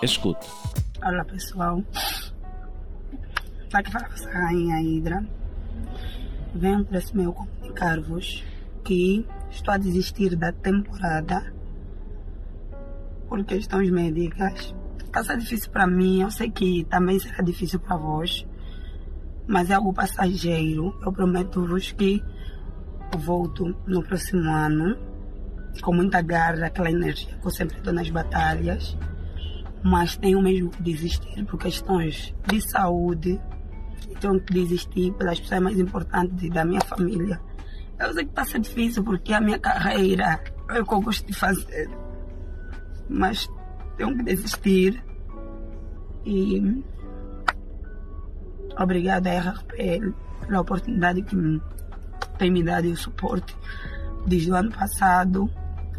Escute. 0.01 0.47
Olá 1.03 1.25
pessoal, 1.25 1.83
aqui 3.73 3.91
fala 3.91 4.07
a 4.07 4.39
rainha 4.45 4.79
Hydra. 4.79 5.25
Venho 6.55 6.85
para 6.85 6.97
esse 6.97 7.15
meu 7.15 7.33
comunicar-vos 7.33 8.41
que 8.85 9.25
estou 9.49 9.73
a 9.73 9.77
desistir 9.77 10.37
da 10.37 10.53
temporada 10.53 11.53
por 13.27 13.43
questões 13.43 13.91
médicas 13.91 14.73
Está 15.11 15.25
sendo 15.25 15.41
difícil 15.41 15.69
para 15.71 15.85
mim, 15.85 16.21
eu 16.21 16.31
sei 16.31 16.49
que 16.49 16.85
também 16.85 17.19
será 17.19 17.43
difícil 17.43 17.81
para 17.81 17.97
vós, 17.97 18.47
mas 19.45 19.69
é 19.69 19.73
algo 19.73 19.91
passageiro. 19.91 20.97
Eu 21.05 21.11
prometo-vos 21.11 21.91
que 21.91 22.23
volto 23.17 23.75
no 23.85 24.01
próximo 24.03 24.49
ano 24.49 24.97
com 25.81 25.93
muita 25.93 26.21
garra, 26.21 26.67
aquela 26.67 26.89
energia 26.89 27.37
que 27.37 27.45
eu 27.45 27.51
sempre 27.51 27.81
dou 27.81 27.91
nas 27.91 28.09
batalhas, 28.09 28.97
mas 29.83 30.15
tenho 30.15 30.41
mesmo 30.41 30.69
que 30.69 30.81
desistir 30.81 31.43
por 31.43 31.59
questões 31.59 32.33
de 32.47 32.61
saúde 32.61 33.37
e 34.09 34.15
tenho 34.15 34.39
que 34.39 34.53
desistir 34.53 35.11
pelas 35.15 35.41
pessoas 35.41 35.61
mais 35.61 35.77
importantes 35.77 36.49
da 36.51 36.63
minha 36.63 36.79
família. 36.79 37.41
Eu 37.99 38.13
sei 38.13 38.23
que 38.23 38.29
está 38.29 38.45
sendo 38.45 38.63
difícil 38.63 39.03
porque 39.03 39.33
a 39.33 39.41
minha 39.41 39.59
carreira 39.59 40.41
é 40.69 40.79
o 40.79 40.85
que 40.85 40.93
eu 40.93 41.01
gosto 41.01 41.27
de 41.27 41.33
fazer, 41.33 41.89
mas 43.09 43.49
tenho 43.97 44.17
que 44.17 44.23
desistir. 44.23 45.03
E 46.25 46.83
obrigada 48.77 49.29
a 49.31 49.53
pela 50.45 50.61
oportunidade 50.61 51.21
que 51.23 51.61
tem 52.37 52.51
me 52.51 52.63
dado 52.63 52.87
e 52.87 52.91
o 52.91 52.97
suporte 52.97 53.55
desde 54.25 54.51
o 54.51 54.55
ano 54.55 54.71
passado, 54.71 55.49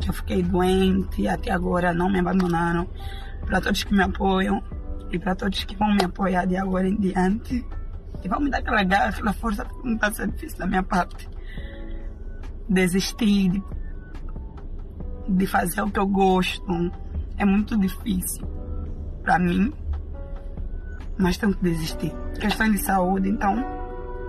que 0.00 0.08
eu 0.08 0.14
fiquei 0.14 0.42
doente 0.42 1.22
e 1.22 1.28
até 1.28 1.50
agora 1.50 1.92
não 1.92 2.10
me 2.10 2.18
abandonaram. 2.18 2.88
Para 3.46 3.60
todos 3.60 3.82
que 3.82 3.94
me 3.94 4.02
apoiam 4.02 4.62
e 5.10 5.18
para 5.18 5.34
todos 5.34 5.64
que 5.64 5.76
vão 5.76 5.92
me 5.94 6.04
apoiar 6.04 6.46
de 6.46 6.56
agora 6.56 6.88
em 6.88 6.96
diante. 6.96 7.64
E 8.22 8.28
vão 8.28 8.40
me 8.40 8.50
dar 8.50 8.58
aquela 8.58 8.84
garra, 8.84 9.08
aquela 9.08 9.32
força, 9.32 9.64
porque 9.64 9.88
não 9.88 9.94
está 9.94 10.12
sendo 10.12 10.32
difícil 10.32 10.58
da 10.58 10.66
minha 10.66 10.82
parte. 10.82 11.28
Desistir 12.68 13.50
de, 13.50 13.62
de 15.28 15.46
fazer 15.46 15.82
o 15.82 15.90
que 15.90 15.98
eu 15.98 16.06
gosto 16.06 16.92
é 17.42 17.44
muito 17.44 17.76
difícil 17.76 18.46
para 19.22 19.38
mim, 19.38 19.72
mas 21.18 21.36
tenho 21.36 21.54
que 21.54 21.62
desistir. 21.62 22.12
Questão 22.40 22.70
de 22.70 22.78
saúde, 22.78 23.28
então, 23.28 23.64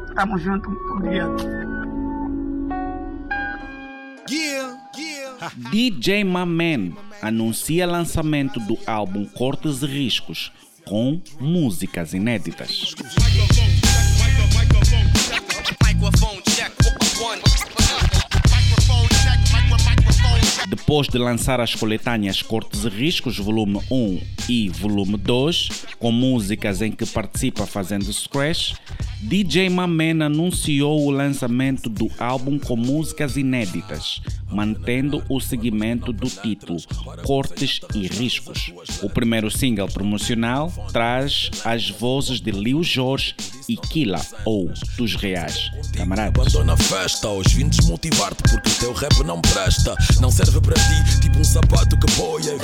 estamos 0.07 0.41
juntos. 0.41 0.73
Obrigado. 0.91 1.43
DJ 5.71 6.23
Maman 6.23 6.93
anuncia 7.21 7.85
lançamento 7.85 8.59
do 8.61 8.77
álbum 8.87 9.25
Cortes 9.25 9.81
e 9.81 9.85
Riscos 9.85 10.51
com 10.85 11.21
músicas 11.39 12.13
inéditas. 12.13 12.95
Depois 20.93 21.07
de 21.07 21.17
lançar 21.17 21.59
as 21.59 21.73
coletâneas 21.73 22.43
Cortes 22.43 22.83
e 22.83 22.87
Riscos, 22.87 23.39
volume 23.39 23.81
1 23.89 24.21
e 24.47 24.69
volume 24.69 25.17
2, 25.17 25.87
com 25.97 26.11
músicas 26.11 26.83
em 26.83 26.91
que 26.91 27.03
participa 27.03 27.65
fazendo 27.65 28.13
scratch, 28.13 28.75
DJ 29.23 29.69
Mamena 29.69 30.25
anunciou 30.25 31.05
o 31.05 31.09
lançamento 31.09 31.89
do 31.89 32.11
álbum 32.19 32.59
com 32.59 32.75
músicas 32.75 33.37
inéditas, 33.37 34.21
mantendo 34.51 35.23
o 35.29 35.39
segmento 35.39 36.11
do 36.11 36.29
título 36.29 36.77
Cortes 37.25 37.79
e 37.95 38.05
Riscos. 38.05 38.73
O 39.01 39.09
primeiro 39.09 39.49
single 39.49 39.87
promocional 39.87 40.71
traz 40.91 41.49
as 41.63 41.89
vozes 41.89 42.41
de 42.41 42.51
Lil 42.51 42.83
Jorge 42.83 43.33
e 43.69 43.77
Killa, 43.77 44.21
ou 44.43 44.69
dos 44.97 45.15
Reais. 45.15 45.71
Camaradas. 45.95 46.47
Abandona 46.47 46.73
a 46.73 46.77
festa, 46.77 47.27
aos 47.27 47.51
vim 47.53 47.69
desmotivar-te 47.69 48.43
porque 48.43 48.69
o 48.69 48.79
teu 48.79 48.93
rap 48.93 49.23
não 49.23 49.41
presta. 49.41 49.95
Não 50.19 50.29
serve 50.29 50.59
para 50.59 50.75
ti, 50.75 51.21
tipo 51.21 51.39
um 51.39 51.43
sapato 51.45 51.97
que 51.97 52.11
boia. 52.17 52.57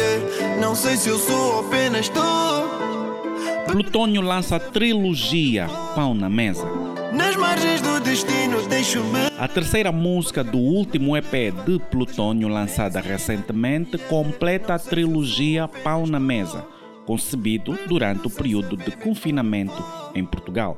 Não 0.60 0.75
sei 0.75 0.98
se 0.98 1.08
eu 1.08 1.18
sou 1.18 1.62
apenas 1.62 2.10
tu. 2.10 3.09
Plutônio 3.65 4.22
lança 4.22 4.56
a 4.56 4.60
trilogia 4.60 5.68
Pão 5.96 6.13
na 6.13 6.29
Mesa. 6.29 6.65
Nas 7.13 7.36
margens 7.36 7.82
do 7.82 8.00
destino 8.00 8.68
deixo-me. 8.68 9.29
A 9.38 9.48
terceira 9.48 9.91
música 9.91 10.44
do 10.44 10.58
último 10.58 11.15
EP 11.15 11.53
de 11.65 11.79
Plutônio, 11.91 12.48
lançada 12.48 13.00
recentemente, 13.00 13.98
completa 13.98 14.74
a 14.74 14.79
trilogia 14.79 15.68
Pão 15.68 16.06
na 16.06 16.20
Mesa, 16.20 16.65
concebido 17.06 17.77
durante 17.88 18.27
o 18.27 18.29
período 18.29 18.75
de 18.75 18.91
confinamento 18.91 19.84
em 20.13 20.25
Portugal. 20.25 20.77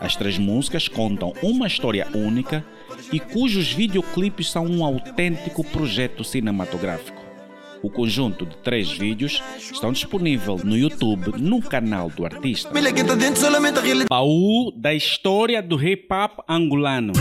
As 0.00 0.16
três 0.16 0.38
músicas 0.38 0.88
contam 0.88 1.32
uma 1.42 1.66
história 1.66 2.08
única 2.14 2.64
e 3.12 3.20
cujos 3.20 3.72
videoclipes 3.72 4.50
são 4.50 4.66
um 4.66 4.84
autêntico 4.84 5.64
projeto 5.64 6.24
cinematográfico. 6.24 7.21
O 7.82 7.90
conjunto 7.90 8.46
de 8.46 8.56
três 8.58 8.92
vídeos 8.92 9.42
estão 9.58 9.92
disponíveis 9.92 10.62
no 10.62 10.76
YouTube 10.76 11.32
no 11.38 11.60
canal 11.60 12.08
do 12.10 12.24
artista. 12.24 12.70
Baú 14.08 14.72
da 14.76 14.94
história 14.94 15.60
do 15.60 15.82
hip 15.82 16.06
hop 16.12 16.44
angolano. 16.48 17.12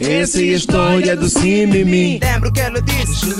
essa 0.00 0.38
é 0.38 0.42
a 0.42 0.52
história 0.52 1.16
do 1.16 1.28
Simimi. 1.28 2.18
Lembro 2.22 2.52
que 2.52 2.60
ela 2.60 2.82
disse. 2.82 3.34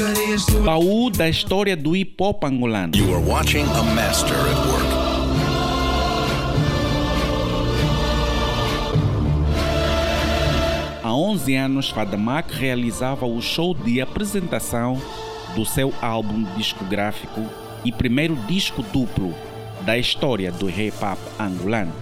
Baú 0.64 1.10
da 1.10 1.28
história 1.28 1.76
do 1.76 1.94
hip 1.94 2.16
hop 2.18 2.44
angolano. 2.44 2.96
You 2.96 3.14
are 3.14 3.24
watching 3.24 3.64
a 3.64 3.82
master 3.94 4.34
at 4.34 4.66
work. 4.66 4.97
Há 11.08 11.14
11 11.14 11.54
anos, 11.54 11.88
Fadamak 11.88 12.54
realizava 12.54 13.24
o 13.24 13.40
show 13.40 13.72
de 13.72 13.98
apresentação 13.98 15.00
do 15.54 15.64
seu 15.64 15.90
álbum 16.02 16.44
discográfico 16.54 17.46
e 17.82 17.90
primeiro 17.90 18.36
disco 18.46 18.82
duplo 18.82 19.34
da 19.86 19.96
história 19.96 20.52
do 20.52 20.68
hip 20.68 20.92
hop 21.02 21.18
angolano. 21.40 21.94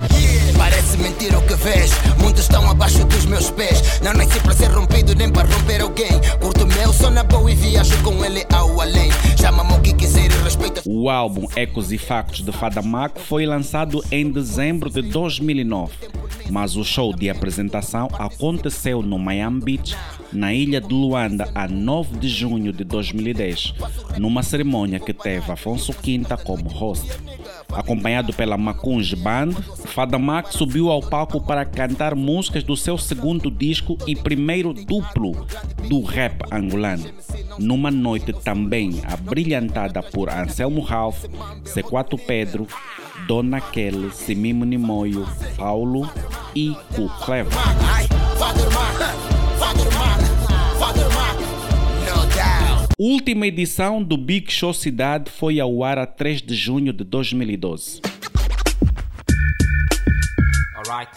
Parece 0.58 0.96
mentira 0.96 1.38
o 1.38 1.42
que 1.42 1.54
vês, 1.54 1.92
muitos 2.18 2.42
estão 2.42 2.68
abaixo 2.68 3.04
dos 3.04 3.26
meus 3.26 3.48
pés. 3.48 4.00
Não 4.02 4.12
nasci 4.12 4.40
para 4.40 4.54
ser 4.56 4.72
rompido 4.72 5.14
nem 5.14 5.30
para 5.30 5.46
romper 5.46 5.82
alguém. 5.82 6.20
Curto 6.40 6.66
meu, 6.66 6.92
sou 6.92 7.12
na 7.12 7.22
boa 7.22 7.48
e 7.48 7.54
viajo 7.54 7.96
com 8.02 8.24
ele 8.24 8.44
ao 8.52 8.80
além. 8.80 9.12
Chama-me 9.40 9.72
o 9.72 9.80
que 9.82 9.92
quiser. 9.92 10.15
O 10.84 11.10
álbum 11.10 11.48
Ecos 11.56 11.90
e 11.90 11.98
Factos 11.98 12.42
de 12.42 12.52
Fadamak 12.52 13.20
foi 13.20 13.44
lançado 13.44 14.00
em 14.12 14.30
dezembro 14.30 14.88
de 14.88 15.02
2009, 15.02 15.92
mas 16.50 16.76
o 16.76 16.84
show 16.84 17.12
de 17.12 17.28
apresentação 17.28 18.08
aconteceu 18.12 19.02
no 19.02 19.18
Miami 19.18 19.60
Beach, 19.60 19.96
na 20.32 20.54
ilha 20.54 20.80
de 20.80 20.94
Luanda, 20.94 21.50
a 21.52 21.66
9 21.66 22.18
de 22.18 22.28
junho 22.28 22.72
de 22.72 22.84
2010, 22.84 23.74
numa 24.18 24.44
cerimônia 24.44 25.00
que 25.00 25.12
teve 25.12 25.50
Afonso 25.50 25.92
Quinta 25.92 26.36
como 26.36 26.68
host. 26.68 27.08
Acompanhado 27.76 28.32
pela 28.32 28.56
Macunge 28.56 29.14
Band, 29.14 29.52
Fadamak 29.84 30.50
subiu 30.52 30.90
ao 30.90 31.02
palco 31.02 31.40
para 31.40 31.64
cantar 31.66 32.14
músicas 32.14 32.64
do 32.64 32.74
seu 32.74 32.96
segundo 32.96 33.50
disco 33.50 33.98
e 34.06 34.16
primeiro 34.16 34.72
duplo 34.72 35.46
do 35.86 36.02
rap 36.02 36.42
angolano. 36.50 37.04
Numa 37.58 37.90
noite 37.90 38.32
também 38.32 39.02
abrilhantada 39.04 40.02
por 40.02 40.30
Anselmo 40.30 40.80
Ralph, 40.80 41.24
C4 41.64 42.18
Pedro, 42.26 42.66
Dona 43.26 43.60
Kelly, 43.60 44.10
Simimo 44.10 44.64
Nimoio, 44.64 45.26
Paulo 45.58 46.10
e 46.54 46.74
Cu 46.94 47.10
Clever. 47.24 47.52
Última 52.98 53.46
edição 53.46 54.02
do 54.02 54.16
Big 54.16 54.50
Show 54.50 54.72
Cidade 54.72 55.30
foi 55.30 55.60
ao 55.60 55.84
ar 55.84 55.98
a 55.98 56.06
3 56.06 56.40
de 56.40 56.54
junho 56.54 56.94
de 56.94 57.04
2012. 57.04 58.00
Alright. 60.74 61.12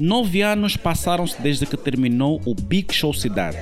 Nove 0.00 0.40
anos 0.40 0.78
passaram-se 0.78 1.38
desde 1.42 1.66
que 1.66 1.76
terminou 1.76 2.40
o 2.46 2.54
Big 2.54 2.94
Show 2.94 3.12
Cidade, 3.12 3.58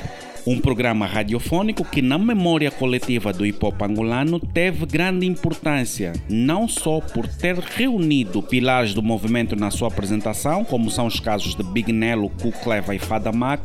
um 0.47 0.59
programa 0.59 1.07
radiofônico 1.07 1.85
que, 1.85 2.03
na 2.03 2.19
memória 2.19 2.71
coletiva 2.71 3.33
do 3.33 3.47
hip 3.47 3.65
hop 3.65 3.81
angolano, 3.83 4.41
teve 4.41 4.87
grande 4.87 5.27
importância, 5.27 6.13
não 6.29 6.67
só 6.67 7.01
por 7.01 7.27
ter 7.29 7.59
reunido 7.59 8.43
pilares 8.43 8.95
do 8.95 9.03
movimento 9.03 9.55
na 9.55 9.71
sua 9.71 9.89
apresentação, 9.89 10.65
como 10.65 10.91
são 10.91 11.07
os 11.07 11.21
casos 11.21 11.55
de 11.55 11.63
Big 11.63 11.93
Nelo, 11.93 12.31
Ku 12.31 12.53
e 12.93 12.99
Fada 12.99 13.33
Mac, 13.33 13.65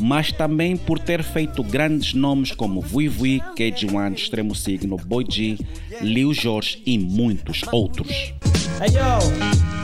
mas 0.00 0.30
também 0.30 0.76
por 0.76 0.98
ter 0.98 1.22
feito 1.22 1.62
grandes 1.62 2.14
nomes 2.14 2.52
como 2.52 2.80
Vui 2.80 3.08
Vui, 3.08 3.40
KG1, 3.56 4.14
Extremo 4.14 4.54
Signo, 4.54 4.96
Boy 4.96 5.24
G, 5.28 5.58
Lil 6.00 6.32
Jorge 6.32 6.82
e 6.86 6.98
muitos 6.98 7.62
outros. 7.72 8.32
Hey, 8.80 9.77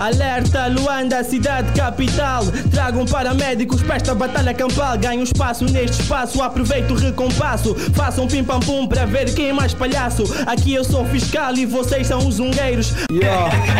Alerta 0.00 0.66
Luanda, 0.66 1.22
cidade 1.22 1.70
capital. 1.78 2.42
Tragam 2.70 3.04
paramédicos 3.04 3.82
para 3.82 3.96
esta 3.96 4.14
batalha 4.14 4.54
campal. 4.54 4.96
Ganho 4.96 5.22
espaço 5.22 5.66
neste 5.66 6.00
espaço, 6.00 6.42
aproveito 6.42 6.92
o 6.92 6.94
recompasso. 6.94 7.74
Façam 7.94 8.26
pim 8.26 8.42
pam 8.42 8.60
pum 8.60 8.86
para 8.86 9.04
ver 9.04 9.34
quem 9.34 9.50
é 9.50 9.52
mais 9.52 9.74
palhaço. 9.74 10.24
Aqui 10.46 10.72
eu 10.72 10.84
sou 10.84 11.04
fiscal 11.04 11.54
e 11.54 11.66
vocês 11.66 12.06
são 12.06 12.26
os 12.26 12.40
ungueiros. 12.40 12.94
Yo, 13.12 13.28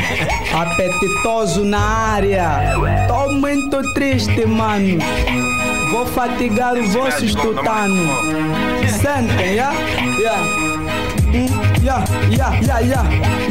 apetitoso 0.55 1.65
na 1.65 1.81
área. 1.81 2.75
Tô 3.09 3.33
muito 3.33 3.81
triste, 3.95 4.45
mano. 4.45 4.99
Vou 5.91 6.05
fatigar 6.05 6.75
os 6.75 6.93
vossos 6.93 7.35
tutanos. 7.35 8.11
Sentem? 9.01 9.55
Yeah? 9.55 9.75
Yeah. 10.19 10.70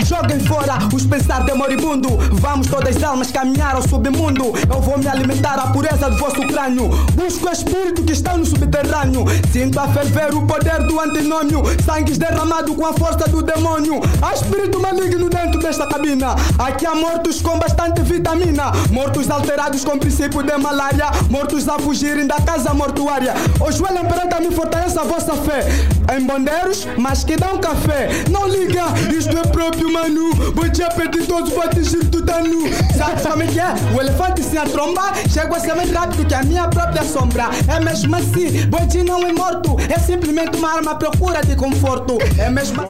Joguem 0.05 0.39
fora 0.39 0.77
os 0.93 1.05
pensar 1.05 1.43
de 1.43 1.53
moribundo. 1.53 2.17
Vamos 2.33 2.67
todas 2.67 2.95
as 2.95 3.03
almas 3.03 3.31
caminhar 3.31 3.75
ao 3.75 3.81
submundo. 3.81 4.53
Eu 4.69 4.81
vou 4.81 4.97
me 4.97 5.07
alimentar 5.07 5.55
a 5.55 5.67
pureza 5.67 6.09
do 6.09 6.17
vosso 6.17 6.41
crânio. 6.47 6.87
Busco 7.15 7.49
o 7.49 7.51
espírito 7.51 8.03
que 8.03 8.13
está 8.13 8.37
no 8.37 8.45
subterrâneo. 8.45 9.25
Sinto 9.51 9.79
a 9.79 9.87
ferver 9.89 10.33
o 10.33 10.47
poder 10.47 10.83
do 10.83 10.99
antinômio. 10.99 11.63
Sangues 11.85 12.17
derramado 12.17 12.73
com 12.75 12.85
a 12.85 12.93
força 12.93 13.27
do 13.29 13.41
demônio. 13.41 13.99
Há 14.21 14.33
espírito 14.33 14.79
maligno 14.79 15.29
dentro 15.29 15.59
desta 15.59 15.85
cabina. 15.85 16.35
Aqui 16.57 16.85
há 16.85 16.95
mortos 16.95 17.41
com 17.41 17.59
bastante 17.59 18.01
vitamina. 18.01 18.71
Mortos 18.89 19.29
alterados 19.29 19.83
com 19.83 19.99
princípio 19.99 20.41
de 20.43 20.57
malária. 20.57 21.11
Mortos 21.29 21.67
a 21.67 21.77
fugirem 21.77 22.25
da 22.25 22.39
casa 22.41 22.73
mortuária. 22.73 23.33
O 23.59 23.71
joelho 23.71 24.05
perante 24.05 24.33
a 24.33 24.39
mim 24.39 24.51
fortalece 24.51 24.97
a 24.97 25.03
vossa 25.03 25.33
fé. 25.33 25.67
Em 26.15 26.25
bondeiros, 26.25 26.87
mas 26.97 27.23
que 27.23 27.35
dão 27.35 27.57
café. 27.57 28.09
Não 28.29 28.47
liga, 28.47 28.85
isto 29.11 29.37
é 29.37 29.41
próprio, 29.41 29.91
mano. 29.91 30.33
Vou 30.53 30.69
te 30.69 30.83
apertar 30.83 31.25
todos, 31.25 31.51
vou 31.51 31.63
atingir 31.63 32.05
tu 32.05 32.23
tá 32.23 32.41
nu. 32.41 32.69
Sabe 32.97 33.21
como 33.21 33.43
é 33.43 33.47
que 33.47 33.59
é? 33.59 33.73
O 33.95 34.01
elefante 34.01 34.43
sem 34.43 34.59
a 34.59 34.63
tromba 34.63 35.13
chega 35.29 35.55
a 35.55 35.59
ser 35.59 35.75
mais 35.75 35.91
rápido 35.91 36.25
que 36.25 36.33
a 36.33 36.43
minha 36.43 36.67
própria 36.67 37.03
sombra. 37.03 37.49
É 37.67 37.79
mesmo 37.79 38.15
assim, 38.15 38.65
Bondi 38.67 39.03
não 39.03 39.25
é 39.25 39.33
morto. 39.33 39.77
É 39.89 39.99
simplesmente 39.99 40.57
uma 40.57 40.75
arma 40.75 40.91
à 40.91 40.95
procura 40.95 41.41
de 41.41 41.55
conforto. 41.55 42.17
É 42.37 42.49
mesmo. 42.49 42.85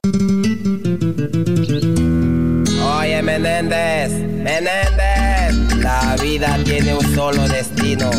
Oye, 3.00 3.22
Menendez, 3.22 4.12
Menendez. 4.12 5.80
La 5.82 6.16
vida 6.22 6.58
tiene 6.66 6.94
un 6.94 7.16
solo 7.16 7.48
destino. 7.48 8.10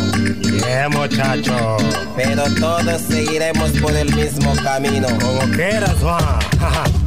Yeah, 0.43 0.89
muchacho. 0.89 1.77
Pero 2.17 2.45
todos 2.59 3.03
seguiremos 3.03 3.71
por 3.81 3.95
el 3.95 4.15
mismo 4.15 4.55
camino. 4.63 5.09
Como 5.21 5.41
quieras, 5.55 5.95
Juan. 6.01 6.91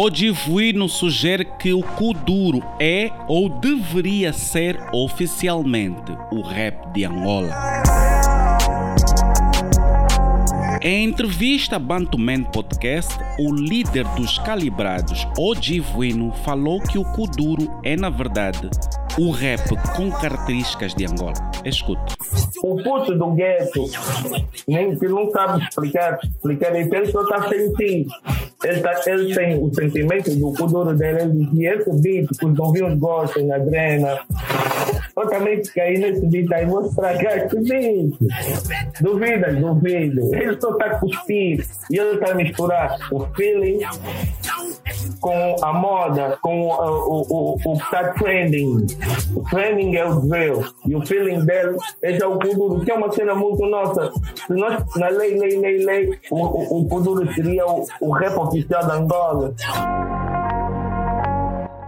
Hoje 0.00 0.30
Vuino 0.30 0.88
sugere 0.88 1.44
que 1.44 1.72
o 1.72 1.82
Kuduro 1.82 2.62
é 2.78 3.10
ou 3.26 3.48
deveria 3.48 4.32
ser 4.32 4.78
oficialmente 4.92 6.12
o 6.30 6.40
rap 6.40 6.92
de 6.92 7.04
Angola. 7.04 7.52
Em 10.80 11.02
entrevista 11.02 11.74
a 11.74 11.78
Bantuman 11.80 12.44
Podcast, 12.44 13.12
o 13.40 13.52
líder 13.52 14.04
dos 14.14 14.38
calibrados, 14.38 15.26
Ojivuino, 15.36 16.30
falou 16.44 16.80
que 16.80 16.96
o 16.96 17.04
Kuduro 17.04 17.80
é, 17.82 17.96
na 17.96 18.08
verdade, 18.08 18.70
o 19.18 19.32
rap 19.32 19.68
com 19.96 20.10
características 20.12 20.94
de 20.94 21.04
Angola. 21.04 21.34
Escuta. 21.64 22.14
O 22.62 22.80
puto 22.82 23.14
do 23.16 23.32
gueto, 23.32 23.84
nem 24.66 24.96
que 24.96 25.08
não 25.08 25.30
sabe 25.30 25.64
explicar, 25.64 26.18
explicar, 26.22 26.74
ele 26.76 27.06
só 27.10 27.22
está 27.22 27.48
sentindo. 27.48 28.10
Ele, 28.64 28.80
tá, 28.80 29.00
ele 29.06 29.34
tem 29.34 29.62
o 29.62 29.72
sentimento 29.74 30.34
do 30.36 30.52
Kuduro 30.52 30.96
dele, 30.96 31.22
ele 31.22 31.46
dizia 31.46 31.74
esse 31.76 31.90
beat 32.00 32.28
que 32.38 32.46
os 32.46 32.54
novinhos 32.56 32.98
gostam 32.98 33.46
na 33.46 33.58
drena. 33.58 34.18
Eu 35.16 35.28
também 35.28 35.64
fiquei 35.64 35.98
nesse 35.98 36.26
beat 36.26 36.52
aí, 36.52 36.66
vou 36.66 36.86
estragar 36.86 37.38
esse 37.38 37.60
beat. 37.60 38.14
Duvida, 39.00 39.52
duvido. 39.52 40.34
Ele 40.34 40.60
só 40.60 40.72
está 40.72 40.86
a 40.86 40.98
cuspir 40.98 41.66
e 41.90 41.98
ele 41.98 42.14
está 42.14 42.34
misturar 42.34 42.96
o 43.10 43.20
feeling 43.34 43.80
com 45.20 45.56
a 45.62 45.72
moda, 45.72 46.38
com 46.42 46.62
o, 46.62 46.72
o, 46.72 47.26
o, 47.28 47.72
o 47.72 47.78
que 47.78 47.84
está 47.84 48.12
trending. 48.14 48.86
O 49.34 49.42
trending 49.50 49.96
é 49.96 50.04
o 50.04 50.20
drill 50.20 50.64
e 50.86 50.96
o 50.96 51.06
feeling 51.06 51.44
dele 51.44 51.76
é 52.02 52.12
já 52.14 52.28
o 52.28 52.38
Kuduro, 52.38 52.84
que 52.84 52.90
é 52.90 52.94
uma 52.94 53.12
cena 53.12 53.34
muito 53.34 53.64
nossa. 53.66 54.12
Se 54.46 54.52
nós, 54.52 54.84
na 54.96 55.08
lei, 55.08 55.38
lei, 55.38 55.58
lei, 55.58 55.84
lei, 55.84 56.18
o, 56.30 56.36
o, 56.36 56.80
o 56.80 56.88
Kuduro 56.88 57.32
seria 57.34 57.66
o, 57.66 57.84
o 58.00 58.12
rap 58.12 58.36
oficial 58.38 58.86
da 58.86 58.94
Angola. 58.94 59.54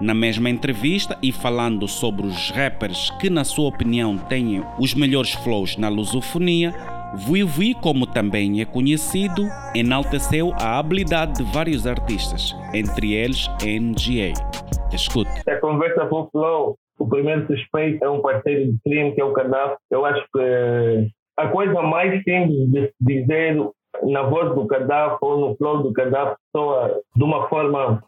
Na 0.01 0.15
mesma 0.15 0.49
entrevista 0.49 1.19
e 1.23 1.31
falando 1.31 1.87
sobre 1.87 2.27
os 2.27 2.51
rappers 2.53 3.11
que, 3.21 3.29
na 3.29 3.45
sua 3.45 3.69
opinião, 3.69 4.17
têm 4.17 4.65
os 4.79 4.95
melhores 4.95 5.33
flows 5.33 5.77
na 5.77 5.91
lusofonia, 5.91 6.75
Vui 7.15 7.75
como 7.83 8.07
também 8.07 8.61
é 8.61 8.65
conhecido, 8.65 9.43
enalteceu 9.75 10.53
a 10.61 10.79
habilidade 10.79 11.43
de 11.43 11.53
vários 11.53 11.87
artistas, 11.87 12.55
entre 12.73 13.15
eles 13.15 13.49
NGA. 13.63 14.33
Escute. 14.93 15.31
A 15.49 15.57
conversa 15.57 16.05
o 16.05 16.29
Flow, 16.31 16.77
o 16.99 17.09
primeiro 17.09 17.47
suspeito 17.47 18.05
é 18.05 18.09
um 18.09 18.21
parceiro 18.21 18.73
de 18.73 18.79
crime 18.85 19.13
que 19.13 19.21
é 19.21 19.25
o 19.25 19.33
Gaddafi. 19.33 19.77
Eu 19.91 20.05
acho 20.05 20.25
que 20.33 21.11
a 21.37 21.49
coisa 21.49 21.83
mais 21.83 22.23
simples 22.23 22.71
de 22.71 22.93
dizer 23.01 23.57
na 24.05 24.23
voz 24.23 24.55
do 24.55 24.65
Gaddafi 24.67 25.19
ou 25.21 25.41
no 25.41 25.57
flow 25.57 25.83
do 25.83 25.93
Gaddafi 25.93 26.37
soa 26.55 27.01
de 27.17 27.25
uma 27.25 27.49
forma 27.49 28.03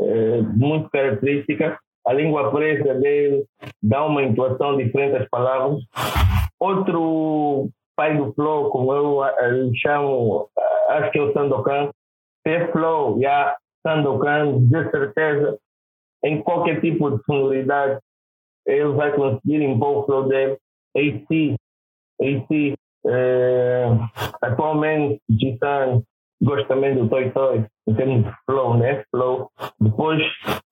eh, 0.00 0.42
muito 0.54 0.90
característica. 0.90 1.78
A 2.06 2.12
língua 2.12 2.50
presa 2.50 2.94
dele 2.94 3.44
dá 3.82 4.04
uma 4.04 4.22
intuação 4.22 4.76
diferente 4.76 5.16
às 5.16 5.28
palavras. 5.30 5.80
Outro 6.58 7.70
pai 8.02 8.16
do 8.16 8.32
flow, 8.32 8.68
como 8.70 8.92
eu 8.92 9.18
uh, 9.18 9.72
chamo, 9.76 10.42
uh, 10.42 10.90
acho 10.90 11.12
que 11.12 11.18
é 11.20 11.22
o 11.22 11.32
Sandokan, 11.32 11.90
ter 12.42 12.72
flow, 12.72 13.14
já 13.14 13.20
yeah, 13.20 13.56
Sandokan, 13.86 14.66
de 14.66 14.90
certeza, 14.90 15.56
em 16.24 16.42
qualquer 16.42 16.80
tipo 16.80 17.12
de 17.12 17.22
sonoridade, 17.24 18.00
ele 18.66 18.92
vai 18.94 19.12
conseguir 19.12 19.62
impor 19.62 19.98
o 19.98 20.06
flow 20.06 20.28
dele. 20.28 20.58
AC, 20.96 21.54
AC, 22.20 22.74
uh, 23.06 24.26
atualmente, 24.42 25.20
Gitan, 25.30 26.02
gosto 26.42 26.66
também 26.66 26.96
do 26.96 27.08
Toy 27.08 27.30
Toy, 27.30 27.64
em 27.86 27.94
termos 27.94 28.24
de 28.24 28.32
flow, 28.46 28.78
né? 28.78 29.04
Flow. 29.12 29.48
Depois, 29.80 30.20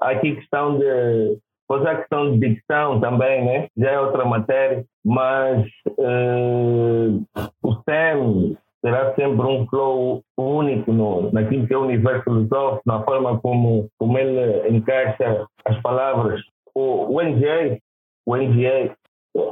aqui 0.00 0.34
questão 0.34 0.78
de 0.78 1.38
Pois 1.70 1.86
a 1.86 1.94
questão 1.94 2.32
de 2.32 2.48
dicção 2.48 2.98
também, 2.98 3.44
né? 3.44 3.68
Já 3.76 3.92
é 3.92 4.00
outra 4.00 4.24
matéria, 4.24 4.84
mas 5.04 5.64
uh, 5.86 7.24
o 7.62 7.74
SEM 7.88 8.56
será 8.84 9.14
sempre 9.14 9.46
um 9.46 9.64
flow 9.68 10.20
único 10.36 10.92
no, 10.92 11.30
naquilo 11.30 11.68
que 11.68 11.72
é 11.72 11.78
o 11.78 11.82
universo 11.84 12.24
filosófico, 12.24 12.82
na 12.84 13.04
forma 13.04 13.38
como, 13.38 13.88
como 14.00 14.18
ele 14.18 14.76
encaixa 14.76 15.46
as 15.64 15.80
palavras. 15.80 16.40
O, 16.74 17.14
o 17.14 17.22
NGA, 17.22 17.78
o 18.26 18.34
NGA 18.34 18.96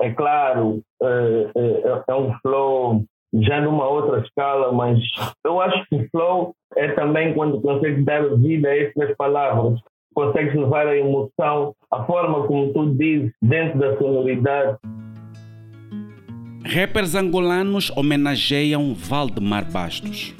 é 0.00 0.10
claro, 0.10 0.82
uh, 1.00 1.52
é, 1.54 2.02
é 2.08 2.14
um 2.16 2.34
flow 2.42 3.04
já 3.32 3.60
numa 3.60 3.86
outra 3.86 4.18
escala, 4.22 4.72
mas 4.72 4.98
eu 5.44 5.60
acho 5.60 5.88
que 5.88 5.94
o 5.94 6.08
flow 6.10 6.52
é 6.74 6.88
também 6.94 7.32
quando 7.32 7.60
consegues 7.60 8.04
dar 8.04 8.28
vida 8.34 8.70
a 8.70 8.76
essas 8.76 9.16
palavras, 9.16 9.78
consegues 10.18 10.52
levar 10.52 10.88
a 10.88 10.96
emoção, 10.96 11.76
a 11.92 12.02
forma 12.02 12.44
como 12.48 12.72
tu 12.72 12.92
dizes 12.96 13.30
dentro 13.40 13.78
da 13.78 13.96
sonoridade. 13.98 14.76
Rappers 16.64 17.14
angolanos 17.14 17.88
homenageiam 17.96 18.94
Valdemar 18.94 19.70
Bastos. 19.70 20.34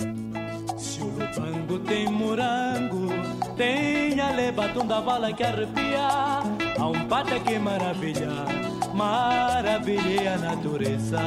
Se 0.77 1.01
o 1.01 1.07
bango 1.07 1.79
tem 1.79 2.09
morango, 2.09 3.07
tem 3.57 4.21
a 4.21 4.33
lebatum 4.33 4.85
da 4.85 4.99
vala 4.99 5.33
que 5.33 5.45
arrepia, 5.45 6.09
há 6.77 6.89
um 6.89 7.07
pata 7.07 7.39
que 7.39 7.57
maravilha, 7.57 8.31
maravilha 8.93 10.35
a 10.35 10.39
natureza. 10.39 11.21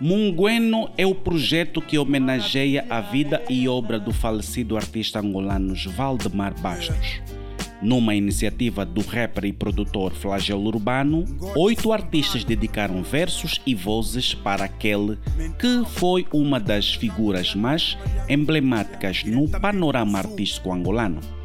Mungueno 0.00 0.90
é 0.98 1.06
o 1.06 1.14
projeto 1.14 1.80
que 1.80 1.98
homenageia 1.98 2.84
a 2.90 3.00
vida 3.00 3.44
e 3.48 3.68
obra 3.68 4.00
do 4.00 4.12
falecido 4.12 4.76
artista 4.76 5.20
angolano 5.20 5.74
Valdemar 5.94 6.52
Bastos. 6.60 7.39
Numa 7.82 8.14
iniciativa 8.14 8.84
do 8.84 9.00
rapper 9.00 9.46
e 9.46 9.52
produtor 9.52 10.12
Flagelo 10.12 10.66
Urbano, 10.66 11.24
oito 11.56 11.92
artistas 11.92 12.44
dedicaram 12.44 13.02
versos 13.02 13.60
e 13.66 13.74
vozes 13.74 14.34
para 14.34 14.64
aquele 14.64 15.18
que 15.58 15.82
foi 15.86 16.26
uma 16.32 16.60
das 16.60 16.94
figuras 16.94 17.54
mais 17.54 17.96
emblemáticas 18.28 19.24
no 19.24 19.48
panorama 19.48 20.18
artístico 20.18 20.72
angolano. 20.72 21.39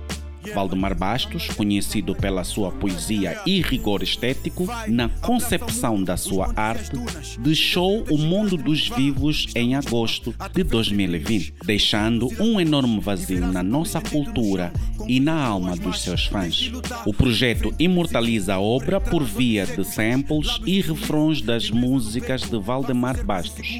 Valdemar 0.54 0.96
Bastos, 0.96 1.48
conhecido 1.48 2.16
pela 2.16 2.44
sua 2.44 2.72
poesia 2.72 3.42
e 3.46 3.62
rigor 3.62 4.04
estético 4.04 4.68
na 4.88 5.10
concepção 5.10 6.04
da 6.04 6.18
sua 6.18 6.52
arte, 6.56 6.92
deixou 7.40 8.04
o 8.10 8.18
mundo 8.18 8.58
dos 8.58 8.90
vivos 8.90 9.48
em 9.56 9.76
agosto 9.76 10.34
de 10.54 10.64
2020, 10.64 11.56
deixando 11.66 12.30
um 12.40 12.60
enorme 12.60 13.00
vazio 13.00 13.48
na 13.48 13.64
nossa 13.64 14.02
cultura 14.02 14.72
e 15.08 15.20
na 15.20 15.44
alma 15.44 15.76
dos 15.76 16.02
seus 16.02 16.26
fãs. 16.26 16.72
O 17.06 17.14
projeto 17.14 17.74
imortaliza 17.78 18.56
a 18.56 18.60
obra 18.60 19.00
por 19.00 19.24
via 19.24 19.66
de 19.66 19.84
samples 19.84 20.60
e 20.66 20.82
refrões 20.82 21.42
das 21.42 21.70
músicas 21.70 22.42
de 22.42 22.60
Valdemar 22.60 23.24
Bastos 23.24 23.80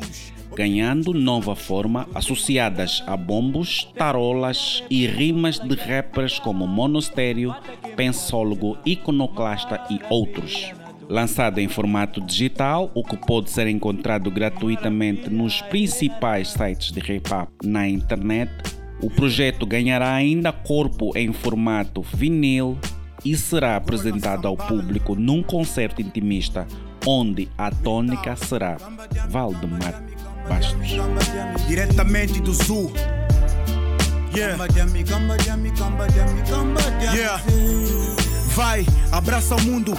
ganhando 0.56 1.14
nova 1.14 1.56
forma 1.56 2.08
associadas 2.16 3.04
a 3.06 3.18
bombos, 3.18 3.88
tarolas 3.96 4.82
e 4.90 5.06
rimas 5.06 5.60
de 5.60 5.76
rappers 5.76 6.40
como 6.40 6.66
Monostério, 6.66 7.54
Pensólogo, 7.96 8.78
Iconoclasta 8.86 9.84
e 9.90 10.00
outros. 10.10 10.72
Lançado 11.10 11.60
em 11.60 11.68
formato 11.68 12.20
digital, 12.22 12.90
o 12.96 13.04
que 13.04 13.18
pode 13.18 13.52
ser 13.52 13.68
encontrado 13.68 14.32
gratuitamente 14.32 15.30
nos 15.30 15.62
principais 15.62 16.50
sites 16.50 16.92
de 16.92 17.00
hip-hop 17.00 17.50
na 17.64 17.88
internet, 17.88 18.52
o 19.02 19.10
projeto 19.10 19.66
ganhará 19.66 20.14
ainda 20.14 20.52
corpo 20.52 21.16
em 21.16 21.32
formato 21.34 22.02
vinil 22.02 22.78
e 23.24 23.36
será 23.36 23.76
apresentado 23.76 24.48
ao 24.48 24.56
público 24.56 25.16
num 25.16 25.44
concerto 25.44 26.02
intimista 26.02 26.66
onde 27.06 27.48
a 27.58 27.70
tônica 27.70 28.36
será 28.36 28.78
Valdemar 29.30 30.15
Bastos. 30.48 31.68
Diretamente 31.68 32.40
do 32.40 32.54
sul. 32.54 32.92
Yeah. 34.36 34.68
yeah. 37.14 37.42
Vai, 38.54 38.86
abraça 39.12 39.56
o 39.56 39.62
mundo. 39.62 39.94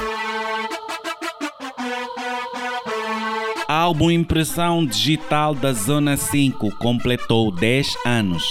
Álbum 3.69 4.11
Impressão 4.11 4.87
Digital 4.87 5.55
da 5.55 5.73
Zona 5.73 6.17
5 6.17 6.77
completou 6.77 7.51
10 7.51 7.97
anos. 8.05 8.45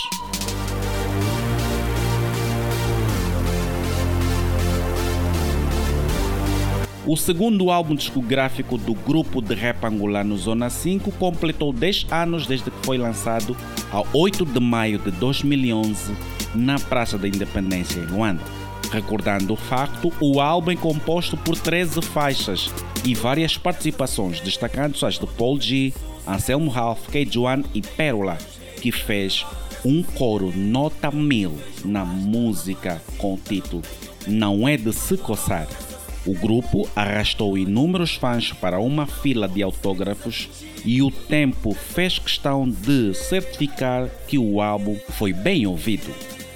O 7.08 7.16
segundo 7.16 7.70
álbum 7.70 7.94
discográfico 7.94 8.80
do 8.80 8.96
grupo 8.96 9.40
de 9.40 9.54
rap 9.54 9.84
angolano 9.84 10.36
Zona 10.36 10.72
5 10.72 11.12
completou 11.12 11.72
10 11.72 12.08
anos 12.10 12.48
desde 12.48 12.72
que 12.72 12.84
foi 12.84 12.98
lançado 12.98 13.56
a 13.92 14.04
8 14.12 14.44
de 14.44 14.60
maio 14.60 14.98
de 14.98 15.12
2011 15.12 16.16
na 16.56 16.80
Praça 16.80 17.16
da 17.16 17.28
Independência 17.28 18.00
em 18.00 18.08
Luanda. 18.08 18.42
Recordando 18.92 19.54
o 19.54 19.56
facto, 19.56 20.12
o 20.20 20.42
álbum 20.42 20.72
é 20.72 20.76
composto 20.76 21.38
por 21.38 21.56
13 21.56 22.02
faixas 22.02 22.74
e 23.04 23.14
várias 23.14 23.56
participações, 23.56 24.42
destacando 24.42 24.98
as 25.06 25.20
de 25.20 25.28
Paul 25.28 25.62
G, 25.62 25.94
Anselmo 26.28 26.72
Ralph, 26.72 27.08
K-Juan 27.10 27.62
e 27.76 27.84
Pérola, 27.84 28.40
que 28.82 28.92
fez 28.92 29.46
um 29.86 30.02
coro 30.02 30.52
nota 30.56 31.12
mil 31.12 31.56
na 31.84 32.04
música 32.04 33.00
com 33.20 33.36
o 33.36 33.38
título 33.38 33.84
Não 34.26 34.68
é 34.68 34.76
de 34.76 34.92
se 34.92 35.16
coçar. 35.18 35.68
O 36.26 36.34
grupo 36.34 36.90
arrastou 36.96 37.58
inúmeros 37.58 38.16
fãs 38.16 38.52
para 38.52 38.80
uma 38.80 39.06
fila 39.06 39.48
de 39.48 39.62
autógrafos 39.62 40.50
e 40.84 41.02
o 41.02 41.12
tempo 41.12 41.74
fez 41.74 42.18
questão 42.18 42.68
de 42.68 43.14
certificar 43.14 44.10
que 44.28 44.38
o 44.38 44.60
álbum 44.60 44.98
foi 45.10 45.32
bem 45.34 45.68
ouvido. 45.68 46.14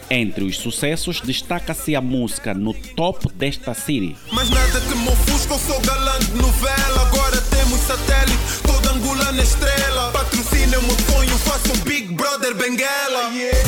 Entre 0.10 0.44
os 0.44 0.58
sucessos, 0.58 1.22
destaca-se 1.22 1.96
a 1.96 2.02
música 2.02 2.52
no 2.52 2.74
top 2.74 3.32
desta 3.34 3.76
série. 3.76 4.18
Mas 4.32 4.50
nada 4.50 4.82
que 4.82 4.96
me 4.96 5.08
ofusca, 5.08 5.54
eu 5.54 5.60
sou 5.60 5.80
galã 5.82 6.18
de 6.18 6.34
novela. 6.34 7.02
Agora 7.02 7.40
temos 7.42 7.80
satélite, 7.82 8.38
toda 8.66 8.92
angolana 8.92 9.44
estrela. 9.44 10.12
Patrocina 10.12 10.80
o 10.80 10.84
meu 10.84 10.98
sonho, 11.12 11.38
faço 11.38 11.72
um 11.74 11.84
Big 11.84 12.12
Brother 12.16 12.56
Benguela. 12.56 13.32
Yeah. 13.34 13.60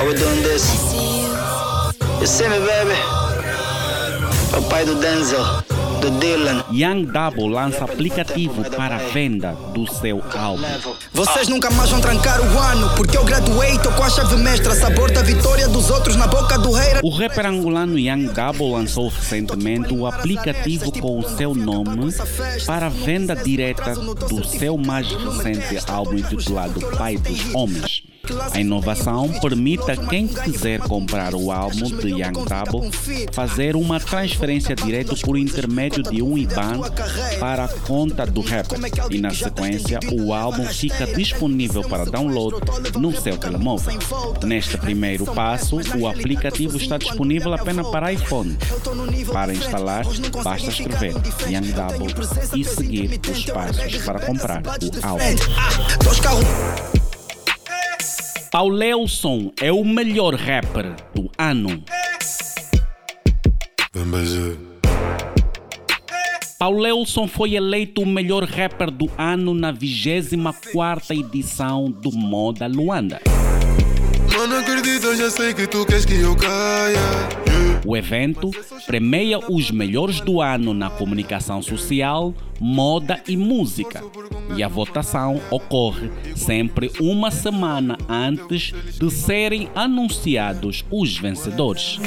Are 0.00 0.06
we 0.08 0.14
doing 0.14 0.42
this? 0.42 1.17
You 2.20 2.26
see 2.26 2.48
me, 2.48 2.58
baby? 2.58 2.98
O 4.56 4.62
pai 4.68 4.84
do 4.84 4.96
Denzel, 4.96 5.44
do 6.00 6.10
Dylan. 6.18 6.64
Young 6.72 7.06
Double 7.06 7.48
lança 7.48 7.84
aplicativo 7.84 8.68
para 8.70 8.96
a 8.96 8.98
venda 8.98 9.52
do 9.72 9.86
seu 9.86 10.20
álbum. 10.36 10.66
Vocês 11.12 11.46
nunca 11.46 11.70
mais 11.70 11.90
vão 11.90 12.00
trancar 12.00 12.40
o 12.40 12.58
ano, 12.58 12.90
porque 12.96 13.16
eu 13.16 13.24
graduei, 13.24 13.78
tô 13.78 13.92
com 13.92 14.02
a 14.02 14.10
chave 14.10 14.36
mestra, 14.36 14.74
sabor 14.74 15.12
da 15.12 15.22
vitória 15.22 15.68
dos 15.68 15.90
outros 15.90 16.16
na 16.16 16.26
boca 16.26 16.58
do 16.58 16.72
rei. 16.72 16.94
O 17.04 17.10
rapper 17.16 17.46
angolano 17.46 17.96
Young 17.96 18.32
Double 18.32 18.72
lançou 18.72 19.08
recentemente 19.08 19.94
o 19.94 20.04
aplicativo 20.04 20.90
com 20.90 21.20
o 21.20 21.28
seu 21.36 21.54
nome 21.54 22.12
para 22.66 22.86
a 22.86 22.90
venda 22.90 23.36
direta 23.36 23.94
do 23.94 24.44
seu 24.44 24.76
mais 24.76 25.06
recente 25.08 25.78
álbum 25.88 26.16
intitulado 26.16 26.80
Pai 26.96 27.16
dos 27.16 27.54
Homens. 27.54 28.07
A 28.52 28.60
inovação 28.60 29.28
permite 29.40 29.90
a 29.90 29.96
quem 29.96 30.26
quiser 30.26 30.80
comprar 30.80 31.34
o 31.34 31.50
álbum 31.50 31.88
de 31.96 32.08
Young 32.08 32.32
Double 32.32 32.90
fazer 33.32 33.76
uma 33.76 33.98
transferência 33.98 34.74
direto 34.74 35.16
por 35.20 35.38
intermédio 35.38 36.02
de 36.02 36.22
um 36.22 36.36
IBAN 36.36 36.80
para 37.40 37.64
a 37.64 37.68
conta 37.68 38.26
do 38.26 38.40
rapper 38.40 38.78
e 39.10 39.18
na 39.18 39.30
sequência 39.30 39.98
o 40.12 40.32
álbum 40.32 40.64
fica 40.66 41.06
disponível 41.06 41.82
para 41.82 42.04
download 42.04 42.56
no 42.98 43.12
seu 43.12 43.38
telemóvel. 43.38 43.98
Neste 44.44 44.76
primeiro 44.76 45.24
passo, 45.26 45.78
o 45.98 46.06
aplicativo 46.06 46.76
está 46.76 46.98
disponível 46.98 47.54
apenas 47.54 47.86
para 47.88 48.12
iPhone. 48.12 48.56
Para 49.32 49.54
instalar, 49.54 50.04
basta 50.42 50.68
escrever 50.68 51.14
Young 51.48 51.72
Double 51.72 52.14
e 52.54 52.64
seguir 52.64 53.20
os 53.30 53.44
passos 53.46 53.96
para 54.04 54.20
comprar 54.20 54.62
o 54.62 55.06
álbum. 55.06 56.97
Paulelson 58.58 59.52
é 59.62 59.70
o 59.70 59.84
melhor 59.84 60.34
rapper 60.34 60.92
do 61.14 61.30
ano. 61.38 61.80
Paulelson 66.58 67.28
foi 67.28 67.54
eleito 67.54 68.02
o 68.02 68.06
melhor 68.06 68.42
rapper 68.42 68.90
do 68.90 69.08
ano 69.16 69.54
na 69.54 69.70
24 69.70 71.14
edição 71.14 71.88
do 71.88 72.10
Moda 72.10 72.66
Luanda. 72.66 73.20
Mano, 74.38 74.54
já 75.16 75.30
sei 75.32 75.52
que 75.52 75.66
tu 75.66 75.84
queres 75.84 76.04
que 76.04 76.14
eu 76.14 76.36
caia. 76.36 76.96
O 77.84 77.96
evento 77.96 78.52
premia 78.86 79.40
os 79.40 79.72
melhores 79.72 80.20
do 80.20 80.40
ano 80.40 80.72
na 80.72 80.88
comunicação 80.88 81.60
social, 81.60 82.32
moda 82.60 83.20
e 83.26 83.36
música. 83.36 84.00
E 84.56 84.62
a 84.62 84.68
votação 84.68 85.40
ocorre 85.50 86.08
sempre 86.36 86.88
uma 87.00 87.32
semana 87.32 87.98
antes 88.08 88.72
de 88.96 89.10
serem 89.10 89.68
anunciados 89.74 90.84
os 90.88 91.18
vencedores. 91.18 91.98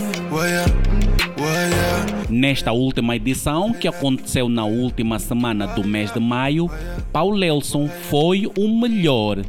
Nesta 2.30 2.72
última 2.72 3.16
edição, 3.16 3.74
que 3.74 3.88
aconteceu 3.88 4.48
na 4.48 4.66
última 4.66 5.20
semana 5.20 5.68
do 5.68 5.84
mês 5.84 6.12
de 6.12 6.20
maio, 6.20 6.70
Paulelson 7.12 7.90
foi 8.10 8.50
o 8.58 8.68
melhor 8.68 9.44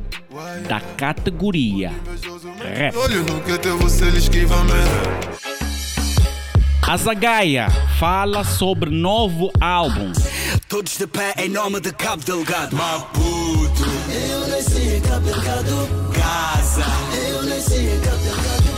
da 0.69 0.81
categoria 0.81 1.93
Rap. 2.59 2.95
A 6.83 6.97
Zagaia 6.97 7.69
fala 7.99 8.45
sobre 8.45 8.91
novo 8.91 9.51
álbum. 9.61 10.13
Todos 10.69 10.99
de 10.99 11.07
pé 11.07 11.35
em 11.39 11.49
nome 11.49 11.81
de 11.81 11.93
Cabo 11.93 12.23
Delgado. 12.25 12.77
Maputo. 12.77 13.85
Eu 14.11 14.49
nasci 14.49 14.97
em 14.97 15.01
Cabo 15.01 15.25
Delgado. 15.25 15.89
Casa. 16.13 16.85
Eu 17.31 17.43
nasci 17.45 17.77
em 17.77 18.01
Cabo 18.01 18.17
Delgado. 18.19 18.72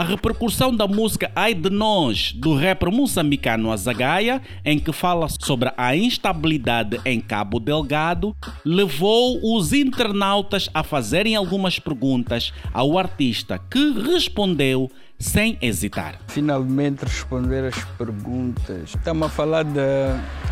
A 0.00 0.02
repercussão 0.02 0.74
da 0.74 0.88
música 0.88 1.30
Ai 1.36 1.52
de 1.52 1.68
Nós, 1.68 2.32
do 2.32 2.54
rapper 2.54 2.90
moçambicano 2.90 3.70
Azagaia, 3.70 4.40
em 4.64 4.78
que 4.78 4.94
fala 4.94 5.28
sobre 5.28 5.70
a 5.76 5.94
instabilidade 5.94 6.98
em 7.04 7.20
Cabo 7.20 7.60
Delgado, 7.60 8.34
levou 8.64 9.38
os 9.42 9.74
internautas 9.74 10.70
a 10.72 10.82
fazerem 10.82 11.36
algumas 11.36 11.78
perguntas 11.78 12.50
ao 12.72 12.96
artista, 12.96 13.58
que 13.58 13.92
respondeu 14.00 14.90
sem 15.18 15.58
hesitar. 15.60 16.18
Finalmente 16.28 17.04
responder 17.04 17.66
as 17.66 17.84
perguntas. 17.98 18.94
Estamos 18.96 19.26
a 19.26 19.30
falar 19.30 19.64
de 19.64 19.80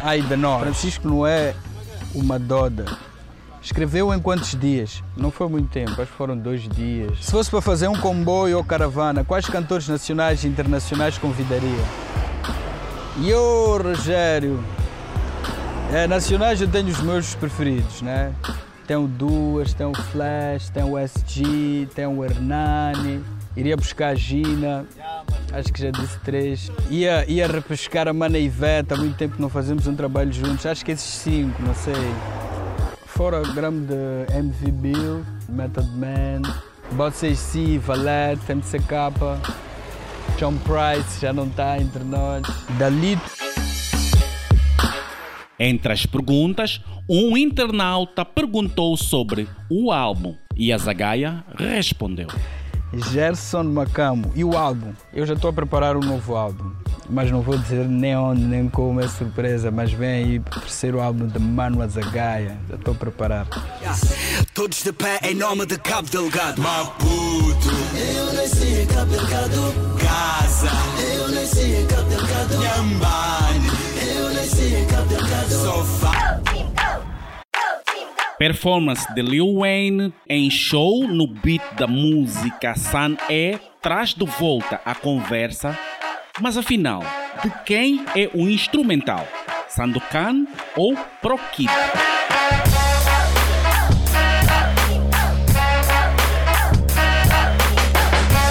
Ai 0.02 0.20
de 0.20 0.36
Nós. 0.36 0.60
Francisco 0.60 1.08
não 1.08 1.26
é 1.26 1.54
uma 2.14 2.38
doda. 2.38 2.84
Escreveu 3.68 4.14
em 4.14 4.18
quantos 4.18 4.58
dias? 4.58 5.02
Não 5.14 5.30
foi 5.30 5.46
muito 5.46 5.68
tempo, 5.68 5.90
acho 5.90 6.10
que 6.10 6.16
foram 6.16 6.34
dois 6.38 6.66
dias. 6.66 7.22
Se 7.22 7.30
fosse 7.30 7.50
para 7.50 7.60
fazer 7.60 7.86
um 7.86 7.94
comboio 7.94 8.56
ou 8.56 8.64
caravana, 8.64 9.22
quais 9.22 9.44
cantores 9.44 9.86
nacionais 9.86 10.42
e 10.42 10.48
internacionais 10.48 11.18
convidaria? 11.18 11.84
E 13.18 13.28
eu, 13.28 13.78
Rogério, 13.82 14.58
é, 15.92 16.06
nacionais 16.06 16.62
eu 16.62 16.68
tenho 16.68 16.88
os 16.88 16.98
meus 17.02 17.34
preferidos, 17.34 18.00
né? 18.00 18.32
Tem 18.86 18.96
o 18.96 19.06
Duas, 19.06 19.74
tem 19.74 19.86
o 19.86 19.94
Flash, 19.94 20.70
tem 20.70 20.82
o 20.82 20.98
SG, 20.98 21.88
tem 21.94 22.06
o 22.06 22.24
Hernani. 22.24 23.22
Iria 23.54 23.76
buscar 23.76 24.08
a 24.08 24.14
Gina, 24.14 24.86
acho 25.52 25.70
que 25.70 25.82
já 25.82 25.90
disse 25.90 26.18
três. 26.20 26.72
Ia, 26.88 27.30
ia 27.30 27.46
repescar 27.46 28.08
a 28.08 28.14
Mana 28.14 28.38
Ivete, 28.38 28.94
há 28.94 28.96
muito 28.96 29.16
tempo 29.16 29.36
que 29.36 29.42
não 29.42 29.50
fazemos 29.50 29.86
um 29.86 29.94
trabalho 29.94 30.32
juntos. 30.32 30.64
Acho 30.64 30.82
que 30.82 30.92
esses 30.92 31.04
cinco, 31.04 31.62
não 31.62 31.74
sei 31.74 31.92
fora 33.18 33.42
grande 33.42 33.88
de 33.88 34.32
MV 34.32 34.70
Bill, 34.80 35.26
Method 35.48 35.88
Man, 35.96 36.42
Botsei 36.92 37.34
C, 37.34 37.76
Valete, 37.76 38.54
MCK, 38.54 38.92
John 40.38 40.54
Price 40.58 41.20
já 41.20 41.32
não 41.32 41.48
está 41.48 41.78
entre 41.78 42.04
nós, 42.04 42.44
Dalito. 42.78 43.20
Entre 45.58 45.92
as 45.92 46.06
perguntas, 46.06 46.80
um 47.08 47.36
internauta 47.36 48.24
perguntou 48.24 48.96
sobre 48.96 49.48
o 49.68 49.90
álbum 49.90 50.36
e 50.54 50.72
a 50.72 50.78
Zagaia 50.78 51.42
respondeu. 51.58 52.28
Gerson 52.92 53.64
Macamo. 53.64 54.32
E 54.34 54.44
o 54.44 54.56
álbum? 54.56 54.92
Eu 55.12 55.26
já 55.26 55.34
estou 55.34 55.50
a 55.50 55.52
preparar 55.52 55.96
um 55.96 56.00
novo 56.00 56.36
álbum. 56.36 56.70
Mas 57.10 57.30
não 57.30 57.40
vou 57.40 57.56
dizer 57.56 57.86
nem 57.86 58.16
onde, 58.16 58.42
nem 58.42 58.68
como, 58.68 59.00
é 59.00 59.08
surpresa. 59.08 59.70
Mas 59.70 59.92
vem 59.92 60.08
aí 60.08 60.38
o 60.38 60.42
terceiro 60.42 61.00
álbum 61.00 61.26
de 61.26 61.38
Mano 61.38 61.80
Azagaia. 61.82 62.58
Já 62.68 62.74
estou 62.74 62.92
a 62.94 62.96
preparar. 62.96 63.46
Todos 64.52 64.82
de 64.82 64.92
pé 64.92 65.18
em 65.22 65.34
nome 65.34 65.64
de 65.64 65.78
Cabo 65.78 66.08
Delgado. 66.10 66.60
Maputo. 66.60 67.68
Eu 67.96 68.32
nasci 68.34 68.82
em 68.82 68.86
Cabo 68.86 69.10
Delgado. 69.10 69.74
Casa. 69.98 70.70
Eu 71.14 71.28
nasci 71.28 71.60
em 71.60 71.86
Cabo 71.86 72.08
Delgado. 72.08 72.58
Nhambane. 72.58 73.27
Performance 78.38 79.12
de 79.14 79.20
Lil 79.20 79.52
Wayne 79.52 80.14
em 80.28 80.48
show 80.48 81.08
no 81.08 81.26
beat 81.26 81.60
da 81.76 81.88
música 81.88 82.72
Sun 82.76 83.16
E 83.28 83.58
traz 83.82 84.14
de 84.14 84.24
volta 84.24 84.80
a 84.84 84.94
conversa, 84.94 85.76
mas 86.40 86.56
afinal, 86.56 87.02
de 87.42 87.50
quem 87.64 88.04
é 88.14 88.30
o 88.32 88.48
instrumental? 88.48 89.26
Sandokan 89.68 90.46
ou 90.76 90.94
Pro 91.20 91.36
Kid? 91.52 91.68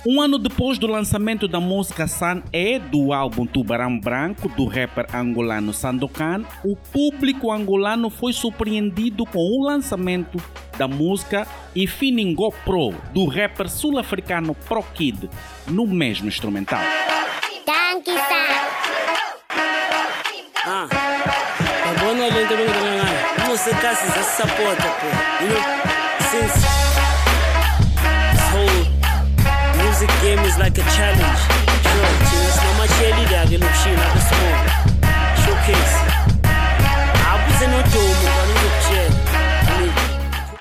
Um 0.10 0.22
ano 0.22 0.40
depois 0.40 0.78
do 0.78 0.88
lançamento 0.88 1.50
da 1.50 1.60
música 1.60 2.08
San 2.08 2.42
E 2.54 2.80
do 2.80 3.12
álbum 3.12 3.46
Tubarão 3.46 4.00
Branco 4.00 4.48
do 4.48 4.66
rapper 4.66 5.06
angolano 5.14 5.74
Sandokan, 5.74 6.46
o 6.64 6.78
público 6.78 7.52
angolano 7.52 8.10
foi 8.10 8.32
surpreendido 8.32 9.26
com 9.26 9.40
o 9.40 9.66
lançamento 9.66 10.42
da 10.78 10.88
música 10.88 11.46
Ifiningo 11.76 12.54
Pro 12.64 12.96
do 13.14 13.26
rapper 13.26 13.70
sul-africano 13.70 14.56
Pro 14.56 14.82
Kid 14.82 15.30
no 15.68 15.86
mesmo 15.86 16.30
instrumental. 16.30 16.80
Ah, 20.66 20.88
babona 21.84 22.28
lento 22.28 22.56
bengikangayo 22.56 23.50
musikasi 23.50 24.08
zasisapota 24.08 24.84
pho 24.84 25.44
you 25.44 25.50
know 25.50 25.62
since 26.30 26.54
this 26.54 26.87
music 29.98 30.22
game 30.22 30.40
is 30.46 30.56
like 30.60 30.78
a 30.78 30.84
challenge 30.96 31.42
sure 31.90 32.10
thina 32.30 32.50
sinama-cheerleader-ke 32.56 33.54
elokishini 33.56 34.02
apha 34.08 34.22
small 34.30 34.56
showcase 35.44 35.96
abuze 37.32 37.68
nodumo 37.68 38.30
kani 38.36 38.54
ngizokutshela 38.54 39.16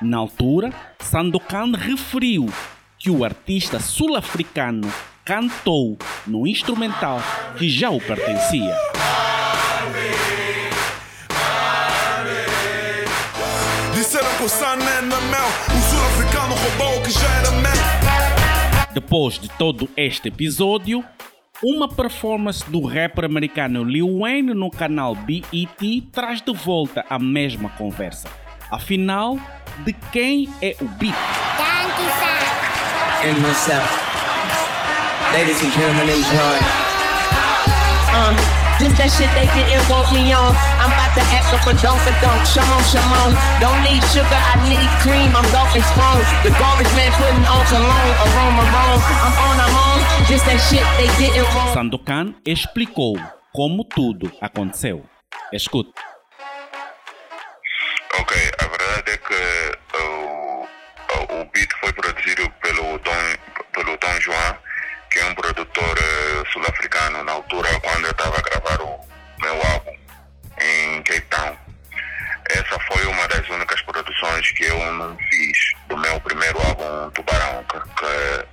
Na 0.01 0.17
altura, 0.19 0.73
Sandokan 1.11 1.75
referiu 1.75 2.47
que 2.99 3.11
o 3.11 3.25
artista 3.25 3.81
sul-africano 3.81 4.93
cantou 5.25 5.99
no 6.27 6.47
instrumental 6.47 7.23
que 7.59 7.69
já 7.69 7.91
o 7.91 8.01
pertencia. 8.01 8.75
Disseram 13.95 14.33
que 14.39 14.45
o 14.45 14.49
Sun 14.49 14.81
é 14.99 15.01
na 15.03 15.21
mel. 15.33 15.51
O 15.77 15.81
sul-africano 15.91 16.55
roubou 16.55 16.99
o 16.99 17.03
que 17.03 17.11
já 17.11 17.29
era 17.41 17.51
meu. 17.51 17.76
Depois 18.97 19.39
de 19.39 19.51
todo 19.51 19.91
este 19.95 20.29
episódio, 20.29 21.05
uma 21.63 21.87
performance 21.87 22.65
do 22.71 22.81
rapper 22.87 23.27
americano 23.27 23.85
Lil 23.85 24.21
Wayne 24.21 24.55
no 24.55 24.71
canal 24.71 25.15
BET 25.15 26.01
traz 26.11 26.41
de 26.41 26.55
volta 26.55 27.05
a 27.11 27.19
mesma 27.19 27.69
conversa. 27.69 28.27
Afinal, 28.71 29.39
de 29.85 29.93
quem 29.93 30.49
é 30.63 30.75
o 30.81 30.89
beat? 30.97 31.15
and 33.23 33.43
myself. 33.43 33.85
Ladies 35.35 35.63
and 35.63 35.73
gentlemen, 35.73 36.09
enjoy. 36.09 36.57
Uh, 38.17 38.66
just 38.79 38.97
that 39.01 39.09
shit 39.09 39.31
they 39.33 39.49
didn't 39.57 39.85
want 39.89 40.09
me 40.13 40.33
on. 40.33 40.53
I'm 40.81 40.93
about 40.93 41.13
to 41.17 41.23
ask 41.33 41.49
up 41.53 41.65
a 41.65 41.73
dunk 41.81 41.99
for 42.05 42.15
dunk. 42.21 42.41
Shimon, 42.45 42.83
Shimon. 42.89 43.33
Don't 43.61 43.81
need 43.83 44.05
sugar, 44.13 44.37
I 44.37 44.55
need 44.69 44.91
cream. 45.01 45.33
I'm 45.33 45.47
golfing 45.53 45.85
strong. 45.93 46.21
The 46.45 46.53
garbage 46.61 46.91
man 46.93 47.13
putting 47.17 47.45
on 47.49 47.63
cologne. 47.69 48.15
Aroma 48.25 48.65
wrong. 48.69 49.01
I'm 49.25 49.35
on, 49.47 49.57
I'm 49.65 49.77
on. 49.77 49.99
Just 50.29 50.45
that 50.45 50.61
shit 50.69 50.85
they 51.01 51.09
didn't 51.17 51.49
want. 51.57 51.73
Sandokan 51.73 52.37
explicou 52.45 53.17
como 53.53 53.85
tudo 53.85 54.31
aconteceu. 54.41 55.05
Escute. 55.53 55.93
Ok, 58.21 58.33
a 58.61 58.65
verdade 58.67 59.11
é 59.13 59.17
que 59.19 59.43
uh, 59.97 60.69
o, 61.17 61.41
o 61.41 61.45
beat 61.53 61.71
foi 61.81 61.93
produzido 61.93 62.51
pelo 62.63 62.99
Tom, 63.01 63.25
pelo 63.73 63.97
Tom 63.99 64.21
João, 64.21 64.57
que 65.11 65.19
é 65.19 65.25
um 65.27 65.35
produtor 65.35 65.99
uh, 65.99 66.53
sul-africano 66.53 67.23
na 67.25 67.33
altura 67.33 67.69
quando 67.81 68.05
eu 68.05 68.11
estava 68.11 68.39
a 68.39 68.43
gravar 68.43 68.83
o 68.83 69.01
meu 69.41 69.55
álbum 69.73 69.97
em 70.61 71.03
Cape 71.03 71.21
Town. 71.23 71.57
Essa 72.51 72.79
foi 72.81 73.05
uma 73.07 73.27
das 73.29 73.49
únicas 73.49 73.81
produções 73.83 74.51
que 74.53 74.65
eu 74.65 74.93
não 74.93 75.17
fiz 75.17 75.59
do 75.89 75.97
meu 75.97 76.21
primeiro 76.21 76.59
álbum 76.61 77.11
Tubarão, 77.11 77.65
que, 77.65 77.81
que 77.81 78.46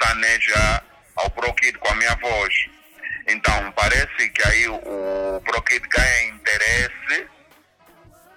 música, 0.00 0.06
saneja 0.06 0.82
ao 1.16 1.30
ProKid 1.30 1.78
com 1.78 1.88
a 1.88 1.94
minha 1.96 2.14
voz. 2.16 2.54
Então, 3.28 3.72
parece 3.72 4.28
que 4.30 4.48
aí 4.48 4.68
o, 4.68 5.40
ProKid 5.44 5.86
ganha 5.88 6.28
interesse, 6.28 7.26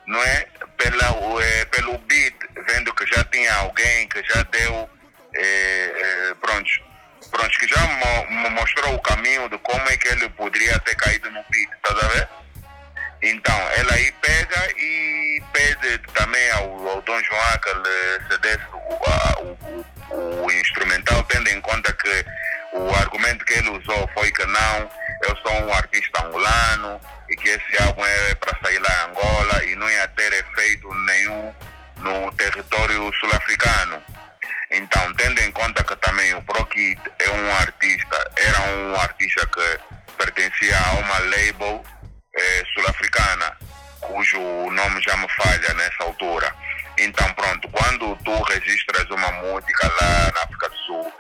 não 0.08 0.21
é? 0.23 0.45
Pela, 0.78 1.41
é, 1.43 1.65
pelo 1.65 1.97
beat, 1.99 2.36
vendo 2.67 2.93
que 2.93 3.06
já 3.08 3.23
tinha 3.26 3.54
alguém 3.56 4.08
que 4.10 4.21
já 4.23 4.43
deu, 4.43 4.89
é, 5.36 5.41
é, 5.41 6.34
pronto, 6.36 6.69
pronto, 7.32 7.60
que 7.60 7.67
já 7.67 7.80
mo- 7.88 8.49
mostrou 8.52 8.93
o 8.95 9.02
caminho 9.02 9.47
de 9.49 9.58
como 9.60 9.89
é 9.89 9.97
que 9.97 10.08
ele 10.10 10.30
poderia 10.30 10.78
ter 10.80 10.95
caído 10.95 11.30
no 11.32 11.43
beat, 11.49 11.69
tá 11.82 11.91
a 12.06 12.08
ver? 12.10 12.28
Então, 13.23 13.58
ela 13.78 13.93
aí 13.93 14.12
pega 14.21 14.69
e 14.78 15.41
pede 15.54 15.97
também 16.13 16.52
ao, 16.52 16.88
ao 16.89 17.02
Dom 17.04 17.23
João 17.23 17.58
que 17.63 17.69
ele 17.69 18.28
cedesse 18.30 18.65
o, 18.73 18.99
a- 19.10 19.39
o, 19.39 19.86
o, 20.13 20.52
instrumental, 20.52 21.23
tendo 21.23 21.49
em 21.49 21.62
conta 21.62 21.91
que 21.93 22.26
o 22.73 22.89
argumento 22.95 23.45
que 23.45 23.54
ele 23.54 23.69
usou 23.69 24.10
foi 24.13 24.32
que 24.32 24.45
não, 24.45 24.89
eu 25.23 25.38
sou 25.38 25.54
um 25.65 25.73
artista 25.73 26.26
angolano 26.26 26.99
e 27.30 27.36
que 27.36 27.49
esse 27.49 27.84
álbum 27.84 28.06
é 28.06 28.36
para 28.36 28.58
sair 28.63 28.80
lá 28.80 28.89
em 28.89 29.10
Angola 29.10 29.65
e 29.65 29.76
não 29.76 29.89
ia 29.89 30.08
ter 30.10 30.34
efeito 30.34 30.93
nenhum 31.06 31.54
no 31.97 32.32
território 32.34 33.12
sul-africano. 33.19 34.02
Então, 34.71 35.13
tendo 35.13 35.39
em 35.41 35.52
conta 35.52 35.84
que 35.84 35.95
também 35.97 36.34
o 36.34 36.41
Prokid 36.43 36.99
é 37.19 37.30
um 37.30 37.56
artista, 37.58 38.32
era 38.38 38.62
um 38.62 38.95
artista 38.95 39.47
que 39.47 40.13
pertencia 40.17 40.78
a 40.80 40.91
uma 40.93 41.19
label 41.19 41.84
eh, 42.36 42.63
sul-africana, 42.73 43.56
cujo 44.08 44.39
nome 44.72 45.02
já 45.02 45.16
me 45.18 45.28
falha 45.30 45.74
nessa 45.74 46.04
altura. 46.04 46.54
Então, 46.98 47.28
pronto, 47.34 47.68
quando 47.70 48.16
tu 48.24 48.44
registras 48.44 49.10
uma 49.10 49.32
música 49.32 49.92
lá 50.00 50.32
na 50.36 50.42
África 50.44 50.70
do 50.70 50.78
Sul, 50.78 51.13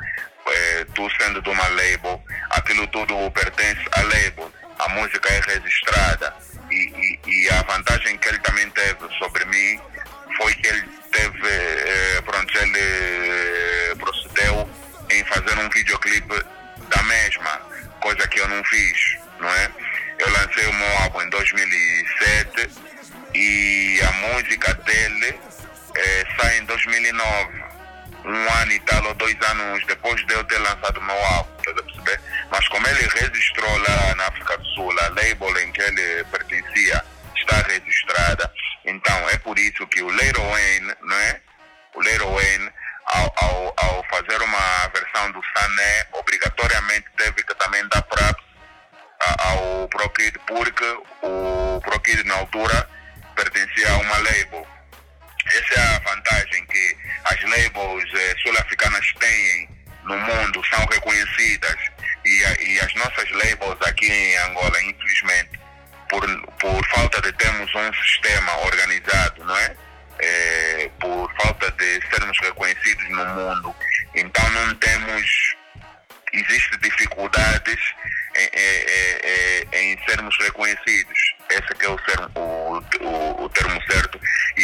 eh, 0.47 0.85
tu 0.93 1.09
sendo 1.19 1.41
de 1.41 1.49
uma 1.49 1.67
label, 1.69 2.23
aquilo 2.51 2.85
tudo 2.87 3.31
pertence 3.31 3.81
à 3.93 4.01
label, 4.03 4.51
a 4.79 4.89
música 4.89 5.33
é 5.33 5.39
registrada. 5.39 6.35
E, 6.69 6.75
e- 6.75 7.19
e 7.25 7.49
a 7.49 7.61
vantagem 7.63 8.17
que 8.17 8.27
ele 8.29 8.39
também 8.39 8.69
teve 8.71 8.99
sobre 9.17 9.45
mim 9.45 9.79
foi 10.37 10.53
que 10.55 10.67
ele 10.67 10.81
teve, 11.11 11.47
eh, 11.47 12.21
pronto, 12.25 12.57
ele 12.57 12.79
eh, 12.79 13.95
procedeu 13.97 14.69
em 15.11 15.23
fazer 15.25 15.57
um 15.59 15.69
videoclipe 15.69 16.43
da 16.89 17.03
mesma, 17.03 17.61
coisa 17.99 18.27
que 18.27 18.39
eu 18.39 18.47
não 18.47 18.63
fiz, 18.63 19.17
não 19.39 19.49
é? 19.49 19.69
Eu 20.25 20.31
lancei 20.31 20.65
o 20.67 20.73
meu 20.73 20.97
álbum 20.99 21.21
em 21.21 21.29
2007 21.29 22.69
e 23.35 23.99
a 24.07 24.11
música 24.11 24.73
dele 24.75 25.39
eh, 25.95 26.25
sai 26.39 26.57
em 26.59 26.65
2009, 26.65 27.63
um 28.25 28.53
ano 28.61 28.71
e 28.71 28.79
tal 28.81 29.03
ou 29.05 29.13
dois 29.15 29.35
anos 29.49 29.85
depois 29.85 30.25
de 30.25 30.33
eu 30.33 30.43
ter 30.45 30.57
lançado 30.59 30.97
o 30.97 31.03
meu 31.03 31.15
álbum? 31.25 31.51
Mas 32.51 32.67
como 32.69 32.87
ele 32.87 33.07
registrou 33.07 33.77
lá 33.79 34.15
na 34.15 34.27
África 34.27 34.57
do 34.57 34.65
Sul, 34.69 34.91
a 34.99 35.09
label 35.09 35.57
em 35.61 35.71
que 35.71 35.81
ele 35.81 36.23
pertencia 36.25 37.03
está 37.35 37.57
registrada, 37.67 38.51
então 38.85 39.29
é 39.29 39.37
por 39.39 39.57
isso 39.59 39.85
que 39.87 40.01
o 40.01 40.09
Lil 40.09 40.33
Wayne, 40.51 40.93
não 41.01 41.15
é? 41.17 41.41
O 41.95 42.01
Lil 42.01 42.31
Wayne, 42.31 42.69
ao, 43.05 43.33
ao, 43.37 43.73
ao 43.77 44.03
fazer 44.09 44.41
uma 44.41 44.87
versão 44.93 45.31
do 45.31 45.41
Sané, 45.57 46.07
obrigatoriamente 46.13 47.05
teve 47.17 47.43
que 47.43 47.55
também 47.55 47.85
dar 47.89 48.01
props 48.03 48.42
a- 48.42 48.42
ao 49.39 49.87
ProKid, 49.89 50.37
porque 50.47 50.85
o 51.21 51.81
ProKid 51.81 52.23
na 52.25 52.35
altura 52.35 52.89
pertencia 53.35 53.91
a 53.91 53.97
uma 53.97 54.17
label. 54.17 54.67
Essa 55.45 55.79
é 55.79 55.95
a 55.95 55.99
vantagem 55.99 56.65
que 56.67 56.97
as 57.25 57.43
labels 57.43 58.03
eh, 58.13 58.35
sul-africanas 58.41 59.13
têm 59.19 59.69
no 60.03 60.17
mundo, 60.17 60.61
são 60.69 60.85
reconhecidas. 60.85 61.77
E, 62.25 62.41
e 62.63 62.79
as 62.79 62.93
nossas 62.95 63.29
labels 63.31 63.77
aqui 63.81 64.09
em 64.09 64.37
Angola, 64.37 64.81
infelizmente, 64.83 65.59
por, 66.09 66.25
por 66.59 66.87
falta 66.89 67.21
de 67.21 67.31
termos 67.33 67.73
um 67.75 67.93
sistema 67.93 68.57
organizado, 68.59 69.43
não 69.43 69.57
é? 69.57 69.75
Eh, 70.19 70.91
por 70.99 71.33
falta 71.41 71.69
de 71.71 71.99
sermos 72.09 72.37
reconhecidos 72.39 73.09
no 73.09 73.25
mundo, 73.25 73.75
então 74.15 74.49
não 74.51 74.75
temos 74.75 75.55
existem 76.33 76.79
dificuldades 76.79 77.77
em, 78.35 78.49
em- 78.59 79.87
em- 79.87 79.93
em- 79.93 80.05
sermos 80.07 80.35
reconhecidos. 80.41 81.17
Esse 81.49 81.85
é 81.85 81.87
o, 81.89 81.97
termo, 81.97 82.31
o, 82.35 82.77
o, 83.05 83.43
o 83.43 83.49
termo 83.49 83.79
certo 83.91 84.19
e 84.57 84.62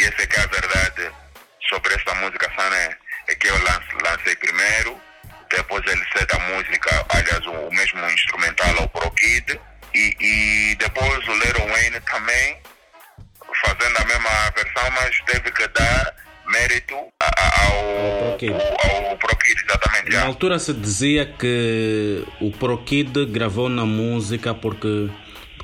altura 20.40 20.58
se 20.58 20.72
dizia 20.72 21.26
que 21.26 22.24
o 22.40 22.50
ProKid 22.50 23.26
gravou 23.26 23.68
na 23.68 23.84
música 23.84 24.54
porque 24.54 25.10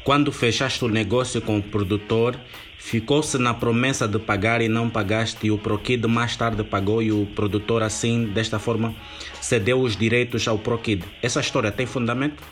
quando 0.05 0.31
fechaste 0.31 0.85
o 0.85 0.89
negócio 0.89 1.41
com 1.41 1.57
o 1.57 1.63
produtor, 1.63 2.39
ficou-se 2.79 3.39
na 3.39 3.55
promessa 3.55 4.07
de 4.07 4.19
pagar 4.19 4.61
e 4.61 4.69
não 4.69 4.91
pagaste 4.91 5.47
e 5.47 5.51
o 5.51 5.57
ProKid 5.57 6.07
mais 6.07 6.37
tarde 6.37 6.63
pagou 6.63 7.03
e 7.03 7.11
o 7.11 7.25
produtor 7.35 7.83
assim, 7.83 8.27
desta 8.27 8.59
forma, 8.59 8.95
cedeu 9.41 9.81
os 9.81 9.97
direitos 9.97 10.47
ao 10.47 10.59
ProKid. 10.59 11.03
Essa 11.23 11.41
história 11.41 11.73
tem 11.73 11.87
fundamento? 11.87 12.43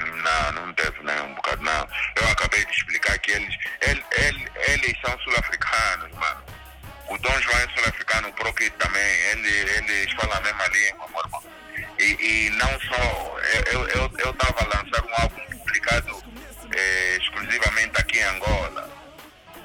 Não, 0.00 0.52
não 0.64 0.72
teve 0.72 0.96
nem 1.04 1.30
um 1.30 1.34
bocado, 1.34 1.62
não. 1.62 1.86
Eu 2.16 2.26
acabei 2.32 2.64
de 2.64 2.72
explicar 2.72 3.18
que 3.18 3.32
eles, 3.32 3.54
ele, 3.86 4.02
ele- 4.16 4.48
eles 4.72 4.94
são 5.04 5.14
sul-africanos, 5.20 6.10
mano. 6.18 6.40
O 7.10 7.18
Dom 7.18 7.38
João 7.42 7.58
é 7.58 7.68
sul-africano, 7.78 8.28
o 8.28 8.32
Prokid 8.32 8.70
também, 8.78 9.02
ele, 9.32 9.48
eles 9.48 10.10
falam 10.14 10.38
a 10.38 10.40
mesma 10.40 10.64
língua, 10.68 11.06
meu 11.12 11.20
irmão. 11.22 11.55
E, 11.98 12.04
e 12.04 12.50
não 12.50 12.80
só, 12.80 13.38
eu 13.72 13.88
eu 13.88 14.10
eu 14.18 14.30
estava 14.30 14.60
a 14.60 14.76
lançar 14.76 15.04
um 15.04 15.22
álbum 15.22 15.58
publicado 15.58 16.22
eh, 16.72 17.18
exclusivamente 17.20 18.00
aqui 18.00 18.18
em 18.18 18.22
Angola. 18.24 18.90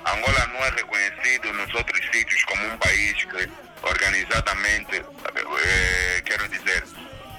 Angola 0.05 0.47
não 0.47 0.65
é 0.65 0.69
reconhecido 0.69 1.51
nos 1.53 1.73
outros 1.75 2.03
sítios 2.11 2.43
como 2.45 2.65
um 2.67 2.77
país 2.77 3.23
que 3.25 3.49
organizadamente, 3.83 4.95
eh, 4.97 6.21
quero 6.25 6.47
dizer, 6.47 6.83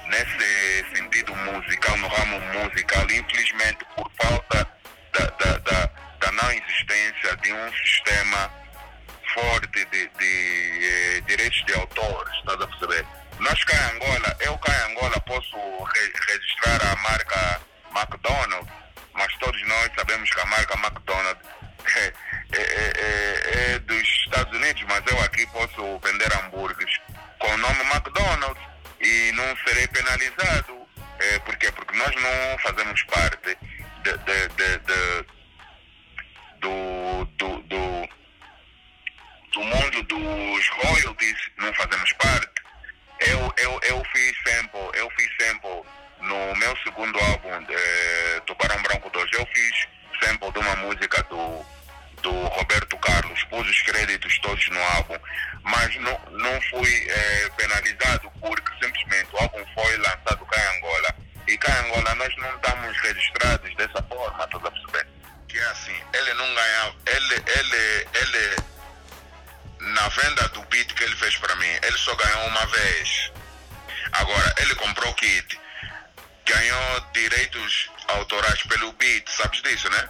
nesse 0.09 0.85
sentido 0.95 1.35
musical, 1.37 1.97
no 1.97 2.09
ramo 2.09 2.41
musical, 2.41 3.05
infelizmente 3.11 3.85
por 3.97 4.11
falta 4.21 4.69
da, 5.13 5.25
da, 5.25 5.59
da, 5.59 5.91
da 6.21 6.33
não 6.33 6.51
existência 6.51 7.37
de 7.43 7.53
um 7.53 7.73
sistema 7.73 8.51
forte 9.35 9.85
de, 9.87 10.09
de 10.09 10.87
eh, 10.87 11.21
direitos 11.27 11.65
de 11.65 11.75
autor, 11.75 12.31
estás 12.39 12.61
a 12.61 12.67
perceber? 12.67 13.22
Nós 13.39 13.65
cá 13.65 13.75
em 13.77 13.97
Angola, 13.97 14.37
eu 14.41 14.59
cá 14.59 14.73
em 14.73 14.93
Angola 14.93 15.21
posso 15.23 15.57
re- 15.85 16.13
registrar 16.29 16.93
a 16.93 16.97
marca 16.97 17.61
McDonald's, 17.95 18.73
mas 19.15 19.37
todos 19.39 19.67
nós 19.67 19.91
sabemos 19.97 20.31
que 20.31 20.41
a 20.41 20.47
marca 20.47 20.75
McDonald's 20.79 21.43
é, 21.97 22.07
é- 22.07 22.13
é- 22.53 22.93
é- 22.97 23.73
é 23.75 23.79
dos 23.81 24.03
Estados 24.25 24.53
Unidos, 24.57 24.83
mas 24.89 25.03
eu 25.11 25.21
aqui 25.23 25.47
posso 25.49 25.99
vender 26.01 26.33
hambúrgueres 26.37 26.97
com 27.39 27.49
o 27.49 27.57
nome 27.59 27.81
McDonald's 27.93 28.63
e 29.01 29.33
não 29.33 29.57
serei 29.67 29.87
penalizado. 29.89 30.87
É, 31.19 31.39
por 31.41 31.57
quê? 31.57 31.71
Porque 31.73 31.97
nós 31.97 32.15
não 32.15 32.59
fazemos 32.63 33.03
parte 33.05 33.57
de- 34.03 34.19
de- 34.19 34.49
de- 34.49 34.79
de- 34.79 35.27
do, 36.61 37.25
do, 37.39 37.63
do, 37.63 38.09
do 39.53 39.61
mundo 39.65 40.03
dos 40.05 40.69
royalties, 40.69 41.51
não 41.59 41.73
fazemos 41.75 42.13
parte. 42.15 42.52
Eu, 43.27 43.53
eu, 43.57 43.81
eu 43.83 44.03
fiz 44.13 44.37
sample, 44.45 44.91
eu 44.95 45.11
fiz 45.11 45.29
sample 45.41 45.83
no 46.21 46.57
meu 46.57 46.77
segundo 46.79 47.19
álbum, 47.19 47.67
eh, 47.69 48.41
Tubarão 48.47 48.81
Branco 48.83 49.11
2, 49.11 49.31
eu 49.33 49.47
fiz 49.47 49.87
sample 50.23 50.51
de 50.53 50.59
uma 50.59 50.77
música 50.77 51.23
do, 51.25 51.65
do 52.23 52.33
Roberto 52.33 52.97
Carlos, 52.99 53.43
pus 53.45 53.69
os 53.69 53.83
créditos 53.83 54.39
todos 54.39 54.69
no 54.71 54.83
álbum, 54.97 55.17
mas 55.63 55.95
não, 55.97 56.19
não 56.31 56.61
fui 56.63 57.07
eh, 57.09 57.51
penalizado 57.57 58.31
porque 58.41 58.73
simplesmente 58.85 59.29
o 59.33 59.39
álbum 59.39 59.65
foi 59.75 59.97
lançado 59.99 60.47
cá 60.47 60.61
em 60.61 60.79
Angola. 60.79 61.15
E 61.49 61.59
cá 61.59 61.73
em 61.73 61.87
Angola 61.87 62.15
nós 62.15 62.37
não 62.37 62.55
estamos 62.57 62.97
registrados 63.01 63.75
dessa 63.77 64.03
forma, 64.05 64.45
estás 64.45 64.65
a 64.65 64.71
perceber? 64.71 65.07
Que 65.49 65.59
é 65.59 65.65
assim, 65.65 65.97
ele 66.15 66.35
não 66.35 66.55
ganhava, 66.55 66.95
ele, 67.07 67.35
ele, 67.35 68.07
ele, 68.15 68.57
na 69.83 70.09
venda 70.09 70.49
do 70.49 70.63
beat 70.65 70.95
que 70.95 71.05
ele 71.05 71.17
fez 71.17 71.37
para 71.37 71.55
mim, 71.57 71.79
ele 71.83 71.99
só 71.99 72.15
ganhou 72.15 72.47
uma 72.47 72.67
vez. 72.67 73.33
Agora, 74.13 74.55
ele 74.59 74.75
comprou 74.77 75.11
o 75.11 75.15
kit, 75.15 75.61
ganhou 76.47 77.01
direitos 77.13 77.91
autorais 78.09 78.63
pelo 78.65 78.93
beat, 78.93 79.29
sabes 79.29 79.63
disso, 79.63 79.89
né? 79.91 80.09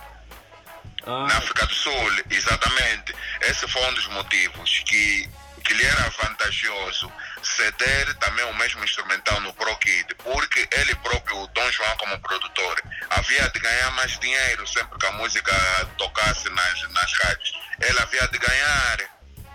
Na 1.06 1.36
África 1.36 1.66
do 1.66 1.74
Sul, 1.74 2.12
exatamente. 2.30 3.14
Esse 3.40 3.66
foi 3.66 3.82
um 3.86 3.94
dos 3.94 4.06
motivos 4.08 4.82
que, 4.86 5.28
que 5.64 5.74
lhe 5.74 5.84
era 5.84 6.10
vantajoso 6.10 7.12
ceder 7.42 8.14
também 8.14 8.44
o 8.44 8.54
mesmo 8.54 8.84
instrumental 8.84 9.40
no 9.40 9.52
Pro 9.54 9.76
Kid, 9.78 10.14
porque 10.22 10.68
ele 10.70 10.94
próprio, 10.96 11.38
o 11.38 11.46
Dom 11.48 11.72
João 11.72 11.96
como 11.96 12.20
produtor, 12.20 12.80
havia 13.10 13.48
de 13.48 13.58
ganhar 13.58 13.90
mais 13.92 14.16
dinheiro 14.20 14.66
sempre 14.68 14.96
que 14.96 15.06
a 15.06 15.12
música 15.12 15.52
tocasse 15.98 16.48
nas, 16.50 16.88
nas 16.90 17.12
rádios. 17.14 17.52
Ele 17.80 17.98
havia 18.00 18.28
de 18.28 18.38
ganhar 18.38 18.98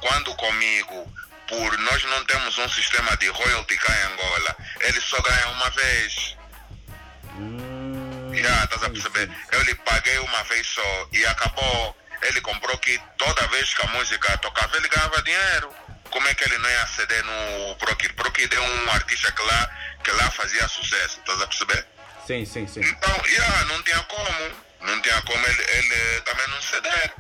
quando 0.08 0.34
comigo, 0.36 1.14
por 1.48 1.78
nós 1.80 2.04
não 2.06 2.24
temos 2.26 2.58
um 2.58 2.70
sistema 2.70 3.16
de 3.18 3.28
royalty 3.28 3.78
cá 3.78 3.94
em 3.94 4.14
Angola, 4.14 4.56
ele 4.82 5.02
só 5.02 5.22
ganha 5.22 5.48
uma 5.50 5.70
vez. 5.72 6.38
Já, 8.34 8.64
estás 8.64 8.84
a 8.84 8.90
perceber? 8.90 9.30
Eu 9.52 9.62
lhe 9.64 9.76
paguei 9.76 10.18
uma 10.20 10.44
vez 10.44 10.66
só 10.68 11.10
e 11.12 11.26
acabou. 11.26 11.98
Ele 12.22 12.40
comprou 12.42 12.78
que 12.78 13.00
toda 13.18 13.48
vez 13.48 13.74
que 13.74 13.86
a 13.86 13.90
música 13.90 14.38
tocava, 14.38 14.78
ele 14.78 14.88
ganhava 14.88 15.22
dinheiro. 15.24 15.74
Como 16.10 16.28
é 16.28 16.34
que 16.34 16.46
ele 16.46 16.58
não 16.58 16.70
ia 16.70 16.88
ceder 16.88 17.24
no 17.26 17.76
Prokid? 17.76 18.14
Prokid 18.14 18.56
é 18.56 18.60
um 18.60 18.92
artista 18.92 19.32
que 19.32 19.42
lá, 19.42 19.70
que 20.04 20.12
lá 20.12 20.32
fazia 20.32 20.68
sucesso, 20.68 21.20
estás 21.20 21.42
a 21.42 21.48
perceber? 21.48 21.86
Sim, 22.26 22.46
sim, 22.46 22.66
sim. 22.66 22.80
Então, 22.80 23.26
yeah, 23.26 23.66
não 23.66 23.84
tinha 23.84 24.00
como. 24.04 24.68
Não 24.82 25.02
tinha 25.02 25.22
como 25.24 25.46
ele, 25.48 25.64
ele 25.70 26.22
também 26.22 26.48
não 26.48 26.62
ceder. 26.62 27.14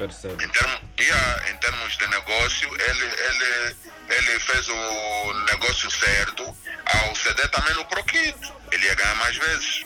Percebo. 0.00 0.42
Em, 0.42 0.48
termo, 0.48 0.78
yeah, 0.98 1.50
em 1.50 1.56
termos 1.58 1.98
de 1.98 2.06
negócio, 2.06 2.68
ele, 2.74 3.04
ele, 3.04 3.76
ele 4.08 4.40
fez 4.40 4.66
o 4.66 5.32
negócio 5.50 5.90
certo 5.90 6.56
ao 6.86 7.14
ceder 7.14 7.46
também 7.50 7.74
no 7.74 7.84
Prokid. 7.84 8.34
Ele 8.72 8.86
ia 8.86 8.94
ganhar 8.94 9.14
mais 9.16 9.36
vezes. 9.36 9.84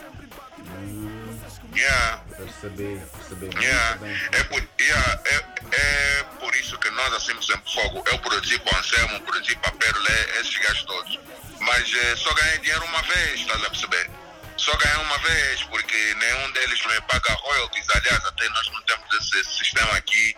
Yeah. 1.75 2.23
Percebi, 2.37 3.03
percebi. 3.13 3.59
Yeah. 3.59 3.99
É, 4.31 4.45
por, 4.45 4.63
yeah, 4.81 5.21
é, 5.25 5.45
é 5.73 6.23
por 6.39 6.55
isso 6.55 6.79
que 6.79 6.91
nós, 6.91 7.13
assim, 7.15 7.35
por 7.35 7.43
exemplo, 7.43 7.73
Fogo, 7.73 8.05
eu 8.07 8.19
produzi 8.21 8.57
para 8.61 8.77
o 8.77 8.79
Anselmo, 8.79 9.21
produzi 9.23 9.57
para 9.57 9.71
a 9.71 9.73
Pérola, 9.73 10.11
esses 10.39 10.57
gajos 10.59 10.85
todos. 10.85 11.19
Mas 11.59 11.93
eh, 11.93 12.17
só 12.17 12.33
ganhei 12.35 12.59
dinheiro 12.59 12.85
uma 12.85 13.03
vez, 13.03 13.41
estás 13.41 13.65
a 13.65 13.71
perceber? 13.71 14.11
Só 14.57 14.77
ganhei 14.77 14.97
uma 14.99 15.19
vez, 15.19 15.63
porque 15.65 16.15
nenhum 16.15 16.53
deles 16.53 16.81
me 16.87 17.01
paga 17.03 17.33
royalties. 17.35 17.87
Aliás, 17.91 18.25
até 18.25 18.49
nós 18.49 18.71
não 18.73 18.83
temos 18.83 19.33
esse 19.35 19.59
sistema 19.59 19.93
aqui 19.97 20.37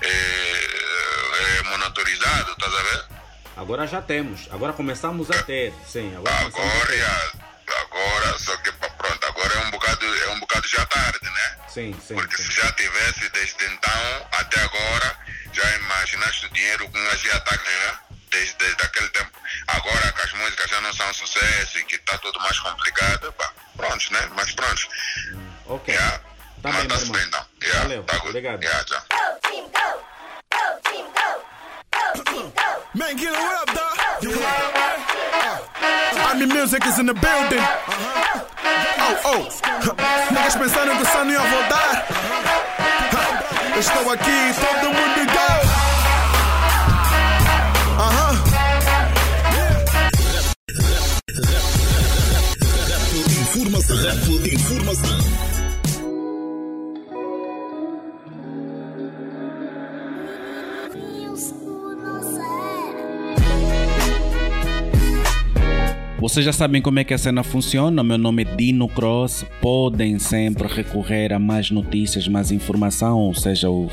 eh, 0.00 0.08
eh, 0.08 1.62
monitorizado, 1.64 2.52
estás 2.52 2.74
a 2.74 2.82
ver? 2.82 3.04
Agora 3.56 3.86
já 3.86 4.00
temos. 4.00 4.48
Agora 4.50 4.72
começamos 4.72 5.30
a 5.30 5.42
ter. 5.42 5.74
Sim, 5.86 6.16
agora. 6.16 6.34
Agora, 6.46 7.32
agora, 7.82 8.38
só 8.38 8.56
que 8.58 8.72
pronto, 8.72 9.26
agora 9.26 9.54
é 9.54 9.58
um 9.66 9.70
bocado, 9.70 10.06
é 10.06 10.28
um 10.30 10.40
bocado 10.40 10.66
já 10.68 10.86
tarde, 10.86 11.24
né? 11.24 11.56
Sim, 11.68 12.00
sim. 12.06 12.14
Porque 12.14 12.36
sim. 12.36 12.44
se 12.44 12.52
já 12.52 12.72
tivesse 12.72 13.28
desde 13.30 13.64
então 13.66 14.28
até 14.32 14.60
agora, 14.60 15.16
já 15.52 15.76
imaginaste 15.76 16.46
o 16.46 16.50
dinheiro 16.50 16.88
que 16.88 16.98
nós 16.98 17.20
já 17.20 17.36
está 17.36 17.56
ganhando 17.56 18.07
desde, 18.30 18.54
desde 18.56 18.82
aquele 18.82 19.08
tempo. 19.10 19.30
Agora 19.68 20.12
que 20.12 20.22
as 20.22 20.32
músicas 20.34 20.70
já 20.70 20.80
não 20.80 20.92
são 20.92 21.12
sucesso 21.14 21.78
e 21.78 21.84
que 21.84 21.96
está 21.96 22.16
tudo 22.18 22.38
mais 22.40 22.58
complicado, 22.60 23.32
pá, 23.32 23.50
prontos, 23.76 24.10
né? 24.10 24.28
Mas 24.34 24.52
prontos. 24.52 24.88
Ok. 25.66 25.94
Yeah. 25.94 26.18
Tá 26.62 26.72
Mas 26.72 26.86
bem, 26.86 26.96
irmão. 26.98 27.12
bem 27.12 27.22
então. 27.28 27.46
Yeah, 27.62 27.80
Valeu, 27.82 28.02
tá 28.04 28.16
good. 28.18 28.28
obrigado. 28.30 28.62
Yeah, 28.62 28.84
tchau. 28.84 30.08
Man, 32.94 33.16
get 33.16 33.32
it 33.32 33.38
up, 33.38 33.66
dog. 33.74 34.22
You 34.22 34.30
me? 34.30 34.36
I 36.20 36.34
mean, 36.38 36.48
music 36.48 36.84
is 36.86 36.98
in 36.98 37.06
the 37.06 37.14
building. 37.14 37.62
Oh, 39.00 39.20
oh. 39.24 39.48
Niggas 40.32 40.56
pensando 40.56 40.96
que 40.96 41.02
o 41.02 41.06
som 41.06 41.24
não 41.24 41.32
ia 41.32 41.40
voltar. 41.40 42.06
Eu 43.74 43.80
estou 43.80 44.10
aqui, 44.10 44.54
todo 44.58 44.92
mundo 44.92 45.22
igual. 45.22 45.67
Informação. 53.68 53.96
Rap 53.98 54.54
Informação. 54.54 55.18
Vocês 66.18 66.46
já 66.46 66.52
sabem 66.54 66.80
como 66.80 66.98
é 66.98 67.04
que 67.04 67.12
a 67.12 67.18
cena 67.18 67.42
funciona. 67.42 68.02
Meu 68.02 68.16
nome 68.16 68.44
é 68.44 68.56
Dino 68.56 68.88
Cross. 68.88 69.44
Podem 69.60 70.18
sempre 70.18 70.66
recorrer 70.66 71.34
a 71.34 71.38
mais 71.38 71.70
notícias, 71.70 72.26
mais 72.26 72.50
informação, 72.50 73.18
ou 73.18 73.34
seja 73.34 73.68
o 73.68 73.90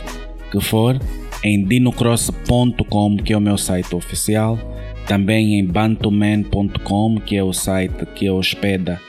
que 0.51 0.61
for, 0.61 0.97
em 1.43 1.61
dinocross.com, 1.65 3.17
que 3.17 3.33
é 3.33 3.37
o 3.37 3.41
meu 3.41 3.57
site 3.57 3.93
oficial. 3.93 4.57
Também 5.05 5.59
em 5.59 5.65
bantuman.com, 5.65 7.19
que 7.19 7.35
é 7.35 7.43
o 7.43 7.51
site 7.51 8.05
que 8.15 8.29
hospeda 8.29 9.01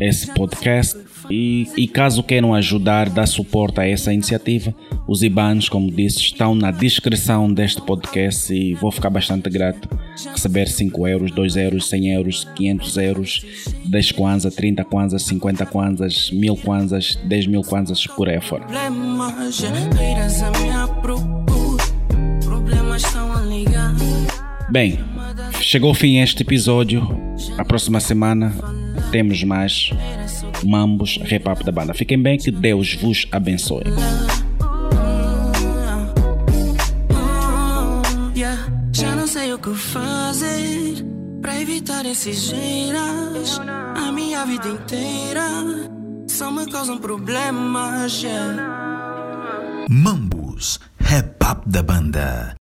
esse 0.00 0.26
podcast. 0.32 0.98
E, 1.30 1.66
e 1.76 1.86
caso 1.86 2.22
queiram 2.22 2.52
ajudar, 2.52 3.08
dar 3.08 3.26
suporte 3.26 3.80
a 3.80 3.86
essa 3.86 4.12
iniciativa, 4.12 4.74
os 5.06 5.22
IBANs, 5.22 5.68
como 5.68 5.90
disse, 5.90 6.18
estão 6.18 6.54
na 6.54 6.70
descrição 6.70 7.52
deste 7.52 7.80
podcast 7.80 8.52
e 8.52 8.74
vou 8.74 8.90
ficar 8.90 9.10
bastante 9.10 9.48
grato 9.48 9.88
receber 10.30 10.68
5 10.68 11.08
euros, 11.08 11.30
2 11.30 11.56
euros, 11.56 11.88
100 11.88 12.12
euros, 12.12 12.44
500 12.56 12.96
euros, 12.98 13.46
10 13.84 14.12
kwanzas, 14.12 14.54
30 14.54 14.84
kwanzas, 14.84 15.22
50 15.22 15.66
kwanzas, 15.66 16.30
1000 16.30 16.56
kwanzas, 16.56 17.18
10 17.24 17.46
mil 17.46 17.62
kwanzas, 17.62 18.06
por 18.06 18.28
aí 18.28 18.40
fora. 18.40 18.66
Bem, 24.70 24.98
chegou 25.60 25.88
ao 25.88 25.94
fim 25.94 26.18
este 26.18 26.42
episódio. 26.42 27.06
A 27.58 27.64
próxima 27.64 28.00
semana 28.00 28.81
temos 29.12 29.44
mais 29.44 29.90
mambos 30.64 31.18
rap 31.18 31.46
up 31.46 31.62
da 31.62 31.70
banda. 31.70 31.92
Fiquem 31.92 32.20
bem, 32.20 32.38
que 32.38 32.50
Deus 32.50 32.94
vos 32.94 33.26
abençoe. 33.30 33.84
Yeah, 38.34 38.66
já 38.92 39.14
não 39.14 39.26
sei 39.26 39.52
o 39.52 39.58
que 39.58 39.74
fazer 39.74 41.04
pra 41.42 41.60
evitar 41.60 42.06
esses 42.06 42.48
geiras. 42.48 43.60
A 43.94 44.10
minha 44.10 44.46
vida 44.46 44.68
inteira 44.68 45.46
só 46.26 46.50
me 46.50 46.66
causam 46.70 46.98
problemas. 46.98 48.22
Yeah. 48.22 49.86
Mambus, 49.90 50.80
rap 50.98 51.36
up 51.44 51.68
da 51.68 51.82
banda. 51.82 52.61